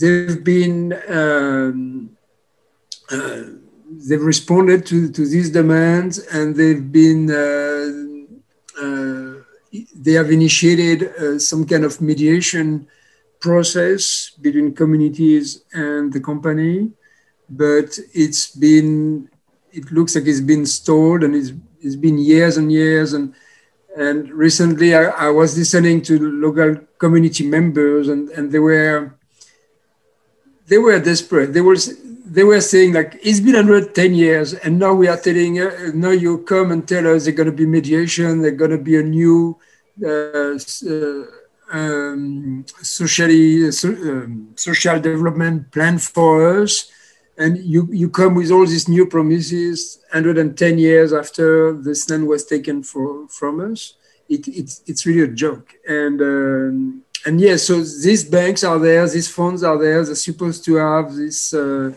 they've 0.00 0.44
been 0.44 0.92
um, 1.08 2.10
uh, 3.10 3.42
they've 3.90 4.22
responded 4.22 4.84
to, 4.86 5.10
to 5.10 5.26
these 5.26 5.50
demands 5.50 6.18
and 6.18 6.54
they've 6.54 6.92
been 6.92 7.30
uh, 7.30 8.04
they 9.94 10.12
have 10.12 10.30
initiated 10.30 11.40
some 11.40 11.66
kind 11.66 11.84
of 11.84 12.00
mediation 12.00 12.86
process 13.40 14.30
between 14.40 14.74
communities 14.74 15.62
and 15.72 16.12
the 16.12 16.20
company 16.20 16.90
but 17.48 17.98
it's 18.12 18.48
been 18.48 19.28
it 19.76 19.92
looks 19.92 20.14
like 20.14 20.26
it's 20.26 20.40
been 20.40 20.64
stalled 20.64 21.22
and 21.22 21.34
it's, 21.34 21.52
it's 21.80 21.96
been 21.96 22.18
years 22.18 22.56
and 22.56 22.72
years. 22.72 23.12
And 23.12 23.34
and 23.96 24.30
recently 24.30 24.94
I, 24.94 25.04
I 25.04 25.28
was 25.28 25.56
listening 25.56 26.02
to 26.02 26.18
local 26.18 26.76
community 26.98 27.46
members 27.46 28.08
and, 28.08 28.28
and 28.30 28.50
they 28.50 28.58
were 28.58 29.14
they 30.66 30.78
were 30.78 30.98
desperate. 30.98 31.52
They 31.52 31.60
were 31.60 31.76
they 32.24 32.42
were 32.42 32.60
saying 32.60 32.94
like 32.94 33.18
it's 33.22 33.40
been 33.40 33.54
110 33.54 34.14
years 34.14 34.54
and 34.54 34.78
now 34.78 34.92
we 34.92 35.06
are 35.06 35.16
telling 35.16 35.60
uh, 35.60 35.92
now 35.94 36.10
you 36.10 36.38
come 36.38 36.72
and 36.72 36.86
tell 36.88 37.06
us 37.06 37.24
there's 37.24 37.36
going 37.36 37.46
to 37.46 37.52
be 37.52 37.64
mediation 37.64 38.42
there's 38.42 38.58
going 38.58 38.72
to 38.72 38.78
be 38.78 38.98
a 38.98 39.02
new 39.02 39.56
uh, 40.04 40.58
uh, 40.58 41.22
um, 41.72 42.64
socially 42.82 43.70
so, 43.72 43.88
um, 43.88 44.48
social 44.56 45.00
development 45.00 45.70
plan 45.72 45.98
for 45.98 46.62
us. 46.62 46.90
And 47.38 47.58
you 47.58 47.88
you 47.92 48.08
come 48.08 48.34
with 48.34 48.50
all 48.50 48.66
these 48.66 48.88
new 48.88 49.06
promises 49.06 49.98
110 50.12 50.78
years 50.78 51.12
after 51.12 51.74
this 51.74 52.08
land 52.08 52.26
was 52.26 52.46
taken 52.46 52.82
for, 52.82 53.28
from 53.28 53.72
us. 53.72 53.94
It, 54.28 54.48
it's 54.48 54.82
it's 54.86 55.04
really 55.04 55.30
a 55.30 55.34
joke. 55.34 55.74
And 55.86 56.20
um, 56.22 57.02
and 57.26 57.40
yes 57.40 57.68
yeah, 57.68 57.76
so 57.76 57.82
these 58.02 58.24
banks 58.24 58.64
are 58.64 58.78
there 58.78 59.06
these 59.08 59.28
funds 59.28 59.62
are 59.62 59.78
there 59.78 60.02
they're 60.04 60.14
supposed 60.14 60.64
to 60.64 60.76
have 60.76 61.14
this 61.14 61.52
uh, 61.52 61.92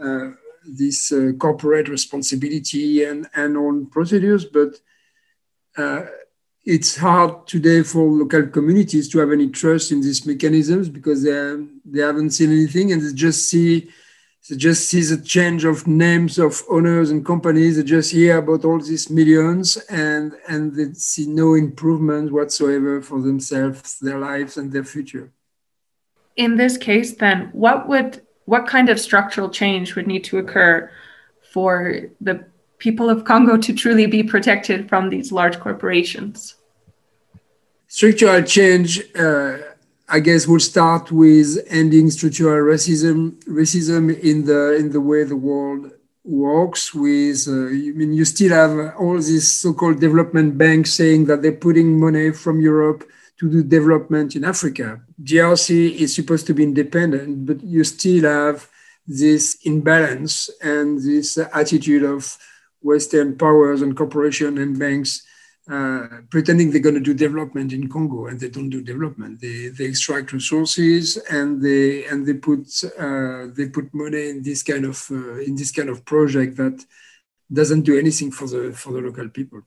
uh, 0.00 0.30
this 0.64 1.12
uh, 1.12 1.32
corporate 1.38 1.88
responsibility 1.88 3.04
and, 3.04 3.28
and 3.34 3.56
on 3.56 3.86
procedures, 3.86 4.44
but 4.44 4.80
uh, 5.76 6.04
it's 6.70 6.96
hard 6.96 7.48
today 7.48 7.82
for 7.82 8.04
local 8.04 8.46
communities 8.46 9.08
to 9.08 9.18
have 9.18 9.32
any 9.32 9.48
trust 9.48 9.90
in 9.90 10.00
these 10.00 10.24
mechanisms 10.24 10.88
because 10.88 11.24
they, 11.24 11.56
they 11.84 12.00
haven't 12.00 12.30
seen 12.30 12.52
anything 12.52 12.92
and 12.92 13.02
they 13.02 13.12
just 13.12 13.50
see 13.50 13.90
they 14.48 14.56
just 14.56 14.88
see 14.88 15.02
the 15.02 15.20
change 15.20 15.64
of 15.64 15.86
names 15.88 16.38
of 16.38 16.62
owners 16.70 17.10
and 17.10 17.26
companies. 17.26 17.76
They 17.76 17.82
just 17.82 18.12
hear 18.12 18.38
about 18.38 18.64
all 18.64 18.78
these 18.78 19.10
millions 19.10 19.76
and 19.88 20.32
and 20.48 20.74
they 20.76 20.92
see 20.94 21.26
no 21.26 21.54
improvement 21.54 22.32
whatsoever 22.32 23.02
for 23.02 23.20
themselves, 23.20 23.98
their 23.98 24.18
lives, 24.18 24.56
and 24.56 24.72
their 24.72 24.84
future. 24.84 25.32
In 26.36 26.56
this 26.56 26.78
case, 26.78 27.16
then, 27.16 27.50
what 27.52 27.88
would 27.88 28.22
what 28.44 28.68
kind 28.68 28.88
of 28.88 29.00
structural 29.00 29.50
change 29.50 29.96
would 29.96 30.06
need 30.06 30.24
to 30.24 30.38
occur 30.38 30.88
for 31.52 32.10
the 32.20 32.44
people 32.78 33.10
of 33.10 33.24
Congo 33.24 33.56
to 33.58 33.74
truly 33.74 34.06
be 34.06 34.22
protected 34.22 34.88
from 34.88 35.10
these 35.10 35.32
large 35.32 35.58
corporations? 35.58 36.54
Structural 37.92 38.40
change, 38.42 39.02
uh, 39.16 39.58
I 40.08 40.20
guess, 40.20 40.46
will 40.46 40.60
start 40.60 41.10
with 41.10 41.58
ending 41.66 42.08
structural 42.12 42.64
racism, 42.72 43.32
racism 43.46 44.16
in 44.20 44.44
the 44.44 44.76
in 44.76 44.92
the 44.92 45.00
way 45.00 45.24
the 45.24 45.34
world 45.34 45.90
works. 46.22 46.94
With, 46.94 47.48
uh, 47.48 47.66
I 47.66 47.90
mean, 47.98 48.12
you 48.12 48.24
still 48.24 48.52
have 48.52 48.94
all 48.96 49.16
these 49.16 49.50
so-called 49.50 49.98
development 49.98 50.56
banks 50.56 50.92
saying 50.92 51.24
that 51.24 51.42
they're 51.42 51.64
putting 51.66 51.98
money 51.98 52.30
from 52.30 52.60
Europe 52.60 53.02
to 53.38 53.50
do 53.50 53.64
development 53.64 54.36
in 54.36 54.44
Africa. 54.44 55.00
DRC 55.20 55.96
is 55.96 56.14
supposed 56.14 56.46
to 56.46 56.54
be 56.54 56.62
independent, 56.62 57.44
but 57.44 57.60
you 57.60 57.82
still 57.82 58.22
have 58.22 58.68
this 59.04 59.58
imbalance 59.64 60.48
and 60.62 61.02
this 61.02 61.36
attitude 61.38 62.04
of 62.04 62.38
Western 62.82 63.36
powers 63.36 63.82
and 63.82 63.96
corporations 63.96 64.60
and 64.60 64.78
banks 64.78 65.26
uh, 65.70 66.22
pretending 66.30 66.70
they're 66.70 66.80
going 66.80 66.96
to 66.96 67.00
do 67.00 67.14
development 67.14 67.72
in 67.72 67.88
Congo, 67.88 68.26
and 68.26 68.40
they 68.40 68.48
don't 68.48 68.70
do 68.70 68.82
development. 68.82 69.40
They, 69.40 69.68
they 69.68 69.84
extract 69.84 70.32
resources 70.32 71.16
and 71.30 71.62
they 71.62 72.06
and 72.06 72.26
they 72.26 72.34
put 72.34 72.66
uh, 72.98 73.46
they 73.56 73.68
put 73.68 73.94
money 73.94 74.30
in 74.30 74.42
this 74.42 74.62
kind 74.62 74.84
of 74.84 74.98
uh, 75.10 75.38
in 75.38 75.54
this 75.54 75.70
kind 75.70 75.88
of 75.88 76.04
project 76.04 76.56
that 76.56 76.84
doesn't 77.52 77.82
do 77.82 77.98
anything 77.98 78.30
for 78.30 78.46
the 78.48 78.72
for 78.72 78.92
the 78.92 79.00
local 79.00 79.28
people. 79.28 79.62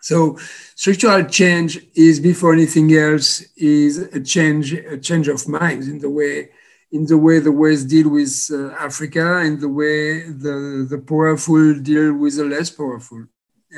So 0.00 0.38
structural 0.74 1.24
change 1.24 1.80
is 1.94 2.20
before 2.20 2.52
anything 2.52 2.92
else 2.94 3.40
is 3.56 3.98
a 3.98 4.20
change, 4.20 4.72
a 4.72 4.98
change 4.98 5.28
of 5.28 5.48
minds 5.48 5.88
in 5.88 5.98
the 5.98 6.10
way 6.10 6.50
in 6.90 7.04
the 7.06 7.18
way 7.18 7.38
the 7.38 7.52
West 7.52 7.88
deal 7.88 8.08
with 8.08 8.48
uh, 8.50 8.70
Africa, 8.72 9.40
in 9.40 9.60
the 9.60 9.68
way 9.68 10.22
the, 10.22 10.86
the 10.88 10.98
powerful 10.98 11.78
deal 11.80 12.14
with 12.14 12.36
the 12.36 12.44
less 12.44 12.70
powerful. 12.70 13.26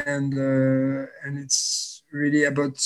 And, 0.07 0.35
uh, 0.35 1.07
and 1.24 1.38
it's 1.38 2.03
really 2.12 2.44
about 2.44 2.79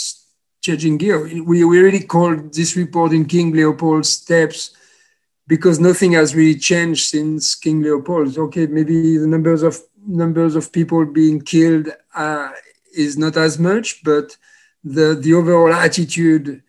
changing 0.60 0.98
gear. 0.98 1.22
We, 1.22 1.64
we 1.64 1.78
really 1.78 2.04
call 2.04 2.36
this 2.36 2.76
report 2.76 3.12
in 3.12 3.26
King 3.26 3.52
Leopold 3.52 4.06
steps 4.06 4.74
because 5.46 5.78
nothing 5.78 6.12
has 6.12 6.34
really 6.34 6.58
changed 6.58 7.04
since 7.08 7.54
King 7.54 7.82
Leopold. 7.82 8.38
Okay, 8.38 8.66
maybe 8.66 9.18
the 9.18 9.26
numbers 9.26 9.62
of 9.62 9.78
numbers 10.06 10.54
of 10.54 10.72
people 10.72 11.04
being 11.04 11.40
killed 11.40 11.88
uh, 12.14 12.50
is 12.94 13.16
not 13.16 13.36
as 13.36 13.58
much, 13.58 14.02
but 14.04 14.36
the, 14.82 15.14
the 15.14 15.32
overall 15.34 15.72
attitude 15.72 16.62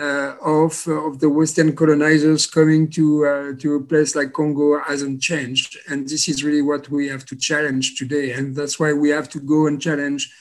of, 0.00 0.86
of 0.86 1.20
the 1.20 1.28
Western 1.28 1.74
colonizers 1.74 2.46
coming 2.46 2.88
to, 2.90 3.26
uh, 3.26 3.60
to 3.60 3.74
a 3.74 3.82
place 3.82 4.14
like 4.14 4.32
Congo 4.32 4.80
hasn't 4.80 5.20
changed. 5.20 5.78
And 5.88 6.08
this 6.08 6.28
is 6.28 6.44
really 6.44 6.62
what 6.62 6.88
we 6.88 7.08
have 7.08 7.24
to 7.26 7.36
challenge 7.36 7.96
today. 7.96 8.32
And 8.32 8.54
that's 8.54 8.78
why 8.78 8.92
we 8.92 9.10
have 9.10 9.28
to 9.30 9.40
go 9.40 9.66
and 9.66 9.80
challenge 9.80 10.32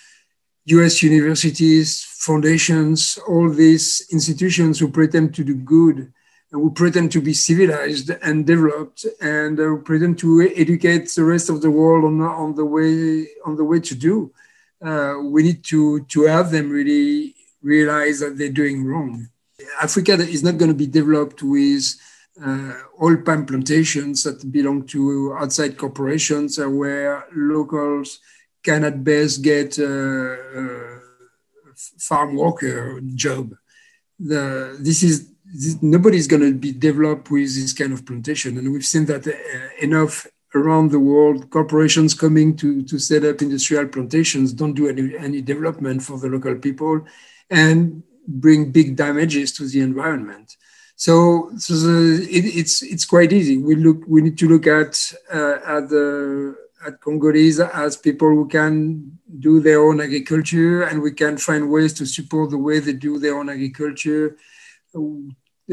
US 0.66 1.02
universities, 1.02 2.04
foundations, 2.04 3.18
all 3.28 3.50
these 3.50 4.08
institutions 4.12 4.80
who 4.80 4.90
pretend 4.90 5.34
to 5.36 5.44
do 5.44 5.56
good 5.56 5.98
and 6.52 6.62
who 6.62 6.72
pretend 6.72 7.12
to 7.12 7.22
be 7.22 7.34
civilized 7.34 8.10
and 8.22 8.46
developed 8.46 9.06
and 9.22 9.60
uh, 9.60 9.76
pretend 9.78 10.20
to 10.20 10.42
educate 10.56 11.10
the 11.10 11.24
rest 11.24 11.50
of 11.50 11.62
the 11.62 11.72
world 11.72 12.06
on, 12.06 12.22
on, 12.22 12.56
the, 12.56 12.66
way, 12.66 13.28
on 13.46 13.56
the 13.56 13.64
way 13.64 13.80
to 13.80 13.96
do 13.96 14.32
uh, 14.82 15.16
we 15.24 15.44
need 15.44 15.64
to, 15.66 16.02
to 16.06 16.24
have 16.24 16.52
them 16.52 16.70
really 16.70 17.36
realize 17.62 18.20
that 18.20 18.38
they're 18.38 18.50
doing 18.50 18.86
wrong. 18.86 19.28
Africa 19.82 20.14
is 20.14 20.44
not 20.44 20.58
going 20.58 20.72
to 20.72 20.78
be 20.78 20.88
developed 20.88 21.42
with 21.44 21.96
uh, 22.44 22.74
oil 23.02 23.18
palm 23.18 23.46
plantations 23.46 24.24
that 24.24 24.52
belong 24.52 24.86
to 24.88 25.36
outside 25.40 25.78
corporations 25.78 26.60
uh, 26.60 26.70
where 26.70 27.26
locals 27.36 28.20
can 28.64 28.84
at 28.84 29.04
best 29.04 29.42
get 29.42 29.78
a 29.78 31.00
farm 31.98 32.36
worker 32.36 33.00
job. 33.16 33.56
The, 34.20 34.78
this 34.80 35.04
is 35.04 35.32
this, 35.46 35.82
nobody's 35.82 36.28
going 36.28 36.44
to 36.44 36.54
be 36.54 36.72
developed 36.72 37.32
with 37.32 37.56
this 37.56 37.74
kind 37.74 37.94
of 37.94 38.06
plantation, 38.06 38.58
and 38.58 38.72
we've 38.72 38.86
seen 38.86 39.06
that 39.06 39.28
uh, 39.28 39.34
enough 39.82 40.28
around 40.56 40.92
the 40.92 41.00
world, 41.00 41.50
corporations 41.50 42.14
coming 42.14 42.56
to, 42.58 42.84
to 42.84 42.98
set 43.00 43.24
up 43.24 43.42
industrial 43.42 43.88
plantations 43.88 44.52
don't 44.52 44.74
do 44.74 44.88
any, 44.88 45.16
any 45.18 45.42
development 45.42 46.02
for 46.02 46.18
the 46.18 46.28
local 46.28 46.56
people 46.56 47.06
and 47.50 48.04
bring 48.28 48.72
big 48.72 48.96
damages 48.96 49.52
to 49.54 49.68
the 49.68 49.82
environment. 49.82 50.56
So, 50.96 51.52
so 51.58 51.74
the, 51.76 52.28
it, 52.30 52.46
it's 52.58 52.82
it's 52.82 53.06
quite 53.06 53.32
easy. 53.32 53.58
We 53.58 53.76
look 53.76 54.04
we 54.08 54.22
need 54.22 54.38
to 54.40 54.50
look 54.50 54.68
at 54.68 55.14
uh, 55.34 55.60
at 55.66 55.90
the 55.90 56.56
at 56.86 57.00
Congolese 57.02 57.60
as 57.60 57.98
people 57.98 58.30
who 58.30 58.48
can 58.48 59.18
do 59.40 59.60
their 59.60 59.82
own 59.82 60.02
agriculture 60.02 60.84
and 60.84 61.02
we 61.02 61.12
can 61.12 61.38
find 61.38 61.70
ways 61.70 61.94
to 61.94 62.06
support 62.06 62.50
the 62.50 62.58
way 62.58 62.80
they 62.80 62.94
do 62.94 63.20
their 63.20 63.38
own 63.38 63.50
agriculture, 63.50 64.38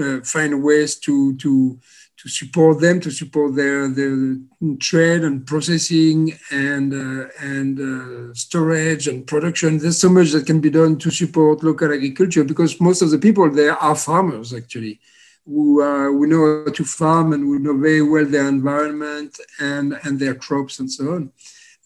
uh, 0.01 0.21
find 0.23 0.63
ways 0.63 0.97
to, 0.97 1.37
to, 1.37 1.79
to 2.17 2.29
support 2.29 2.81
them, 2.81 3.01
to 3.01 3.11
support 3.11 3.55
their, 3.55 3.89
their 3.89 4.37
trade 4.81 5.23
and 5.23 5.47
processing 5.47 6.33
and, 6.51 6.93
uh, 6.93 7.29
and 7.41 7.81
uh, 7.81 8.35
storage 8.35 9.09
and 9.09 9.27
production. 9.27 9.79
There's 9.79 10.01
so 10.01 10.09
much 10.09 10.33
that 10.33 10.47
can 10.47 10.61
be 10.61 10.71
done 10.71 10.99
to 10.99 11.11
support 11.11 11.63
local 11.63 11.93
agriculture 11.93 12.45
because 12.45 12.81
most 12.81 13.03
of 13.03 13.11
the 13.11 13.19
people 13.19 13.51
there 13.51 13.77
are 13.77 13.97
farmers 13.97 14.55
actually 14.55 15.01
who, 15.45 15.83
uh, 15.83 16.07
who 16.07 16.27
know 16.27 16.65
how 16.65 16.73
to 16.73 16.85
farm 16.85 17.33
and 17.33 17.43
who 17.43 17.59
know 17.59 17.79
very 17.79 18.03
well 18.03 18.25
their 18.25 18.49
environment 18.49 19.39
and, 19.61 19.99
and 20.05 20.19
their 20.19 20.35
crops 20.35 20.81
and 20.81 20.91
so 20.91 21.15
on. 21.15 21.33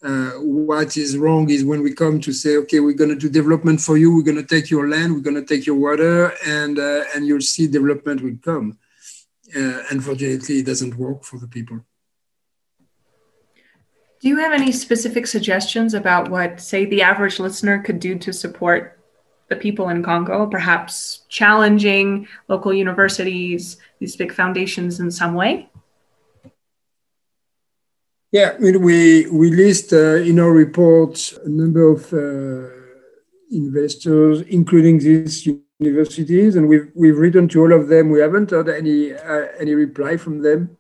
Uh, 0.03 0.31
what 0.41 0.97
is 0.97 1.19
wrong 1.19 1.51
is 1.51 1.63
when 1.63 1.83
we 1.83 1.93
come 1.93 2.19
to 2.21 2.33
say, 2.33 2.57
okay, 2.57 2.81
we're 2.81 2.95
going 2.95 3.11
to 3.11 3.17
do 3.17 3.29
development 3.29 3.81
for 3.81 3.99
you, 3.99 4.15
we're 4.15 4.23
going 4.23 4.37
to 4.37 4.43
take 4.43 4.71
your 4.71 4.89
land, 4.89 5.13
we're 5.13 5.21
going 5.21 5.37
to 5.37 5.45
take 5.45 5.67
your 5.67 5.77
water, 5.77 6.33
and 6.47 6.79
uh, 6.79 7.05
and 7.15 7.27
you'll 7.27 7.41
see 7.41 7.67
development 7.67 8.23
will 8.23 8.39
come. 8.43 8.79
Uh, 9.55 9.83
unfortunately, 9.91 10.61
it 10.61 10.67
doesn't 10.67 10.97
work 10.97 11.25
for 11.25 11.39
the 11.39 11.49
people. 11.49 11.81
Do 14.21 14.29
you 14.29 14.37
have 14.37 14.53
any 14.53 14.71
specific 14.71 15.27
suggestions 15.27 15.95
about 15.95 16.31
what, 16.31 16.61
say, 16.61 16.85
the 16.85 17.01
average 17.01 17.41
listener 17.41 17.83
could 17.83 18.01
do 18.01 18.19
to 18.19 18.35
support 18.35 18.99
the 19.49 19.57
people 19.57 19.89
in 19.89 20.03
Congo, 20.03 20.47
perhaps 20.47 21.23
challenging 21.31 22.29
local 22.47 22.73
universities, 22.73 23.79
these 23.99 24.17
big 24.17 24.33
foundations 24.33 25.01
in 25.01 25.11
some 25.11 25.33
way? 25.33 25.70
Yeah, 28.33 28.57
we, 28.61 29.27
we 29.27 29.51
list 29.51 29.93
uh, 29.93 30.17
in 30.17 30.39
our 30.39 30.53
report 30.53 31.33
a 31.45 31.49
number 31.49 31.91
of 31.91 32.13
uh, 32.13 32.71
investors, 33.51 34.43
including 34.43 35.01
these 35.01 35.49
universities, 35.81 36.55
and 36.55 36.69
we've, 36.69 36.93
we've 36.95 37.19
written 37.19 37.49
to 37.49 37.61
all 37.61 37.73
of 37.73 37.89
them. 37.89 38.09
We 38.09 38.21
haven't 38.21 38.53
heard 38.53 38.69
any, 38.69 39.15
uh, 39.15 39.49
any 39.59 39.75
reply 39.75 40.17
from 40.17 40.43
them. 40.43 40.77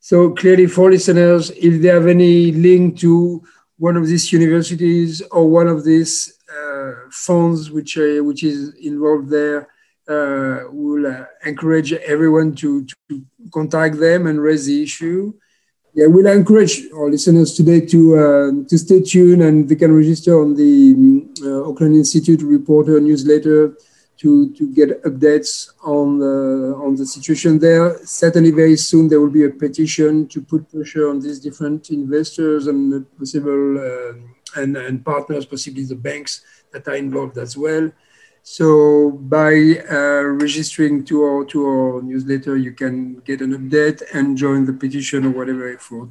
So 0.00 0.30
clearly, 0.30 0.66
for 0.66 0.90
listeners, 0.90 1.50
if 1.50 1.80
they 1.80 1.88
have 1.88 2.08
any 2.08 2.50
link 2.50 2.98
to 3.00 3.44
one 3.78 3.96
of 3.96 4.08
these 4.08 4.32
universities 4.32 5.22
or 5.30 5.48
one 5.48 5.68
of 5.68 5.84
these 5.84 6.40
uh, 6.52 6.92
funds 7.12 7.70
which 7.70 7.96
uh, 7.98 8.24
which 8.24 8.42
is 8.42 8.74
involved 8.74 9.30
there 9.30 9.68
uh, 10.08 10.64
will 10.70 11.26
encourage 11.44 11.92
everyone 11.92 12.54
to, 12.56 12.84
to 13.08 13.24
contact 13.52 14.00
them 14.00 14.26
and 14.26 14.42
raise 14.42 14.66
the 14.66 14.82
issue. 14.82 15.32
Yeah, 16.00 16.06
we'll 16.06 16.28
encourage 16.28 16.90
our 16.94 17.10
listeners 17.10 17.54
today 17.54 17.84
to 17.92 18.00
uh, 18.16 18.50
to 18.70 18.78
stay 18.78 19.02
tuned 19.02 19.42
and 19.42 19.68
they 19.68 19.74
can 19.74 19.92
register 19.94 20.40
on 20.40 20.54
the 20.54 20.72
uh, 21.42 21.68
Oakland 21.68 21.94
Institute 21.94 22.40
Reporter 22.40 22.98
newsletter 23.00 23.76
to, 24.20 24.50
to 24.54 24.72
get 24.72 25.02
updates 25.02 25.68
on 25.84 26.18
the 26.18 26.74
on 26.82 26.96
the 26.96 27.04
situation 27.04 27.58
there. 27.58 27.98
Certainly, 28.02 28.52
very 28.52 28.78
soon 28.78 29.08
there 29.08 29.20
will 29.20 29.36
be 29.40 29.44
a 29.44 29.50
petition 29.50 30.26
to 30.28 30.40
put 30.40 30.72
pressure 30.72 31.06
on 31.10 31.20
these 31.20 31.38
different 31.38 31.90
investors 31.90 32.66
and 32.66 33.04
possible. 33.18 33.62
Uh, 33.78 34.12
and, 34.56 34.76
and 34.76 35.04
partners, 35.04 35.46
possibly 35.46 35.84
the 35.84 35.94
banks 35.94 36.42
that 36.72 36.88
are 36.88 36.96
involved 36.96 37.38
as 37.38 37.56
well. 37.56 37.88
So 38.52 39.12
by 39.12 39.78
uh, 39.88 40.22
registering 40.42 41.04
to 41.04 41.22
our 41.22 41.44
to 41.44 41.66
our 41.66 42.02
newsletter, 42.02 42.56
you 42.56 42.72
can 42.72 43.22
get 43.22 43.42
an 43.42 43.52
update 43.56 44.02
and 44.12 44.36
join 44.36 44.66
the 44.66 44.72
petition 44.72 45.24
or 45.24 45.30
whatever 45.30 45.72
effort. 45.72 46.08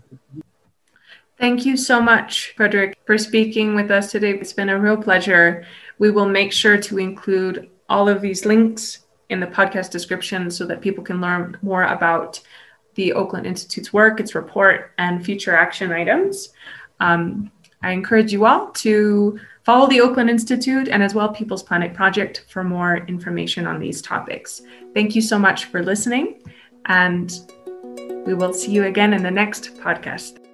Thank 1.38 1.66
you 1.66 1.76
so 1.76 2.02
much, 2.02 2.54
Frederick, 2.56 2.98
for 3.06 3.18
speaking 3.18 3.76
with 3.76 3.92
us 3.92 4.10
today. 4.14 4.32
It's 4.40 4.54
been 4.54 4.70
a 4.70 4.80
real 4.80 4.96
pleasure. 4.96 5.66
We 5.98 6.12
will 6.12 6.30
make 6.30 6.54
sure 6.54 6.78
to 6.78 6.98
include 6.98 7.70
all 7.90 8.08
of 8.08 8.22
these 8.22 8.46
links 8.46 9.00
in 9.28 9.42
the 9.42 9.48
podcast 9.48 9.92
description 9.92 10.50
so 10.50 10.66
that 10.66 10.80
people 10.80 11.04
can 11.04 11.20
learn 11.20 11.58
more 11.62 11.84
about 11.84 12.40
the 12.96 13.12
Oakland 13.12 13.48
Institute's 13.48 13.92
work, 13.92 14.22
its 14.22 14.34
report, 14.34 14.94
and 14.98 15.26
future 15.26 15.58
action 15.58 15.92
items. 15.92 16.54
Um, 17.02 17.52
I 17.82 17.92
encourage 17.92 18.32
you 18.32 18.46
all 18.46 18.72
to 18.72 19.40
follow 19.64 19.88
the 19.88 20.02
Oakland 20.02 20.30
Institute 20.30 20.90
and 20.90 21.02
as 21.02 21.14
well 21.14 21.30
People's 21.30 21.64
Planet 21.64 21.94
Project 21.94 22.46
for 22.50 22.64
more 22.64 22.98
information 23.08 23.66
on 23.66 23.80
these 23.80 24.02
topics. 24.02 24.62
Thank 24.94 25.16
you 25.16 25.22
so 25.22 25.40
much 25.40 25.66
for 25.66 25.84
listening, 25.84 26.42
and 26.86 27.32
we 28.26 28.34
will 28.34 28.54
see 28.54 28.72
you 28.72 28.86
again 28.86 29.14
in 29.14 29.24
the 29.24 29.32
next 29.32 29.76
podcast. 29.78 30.49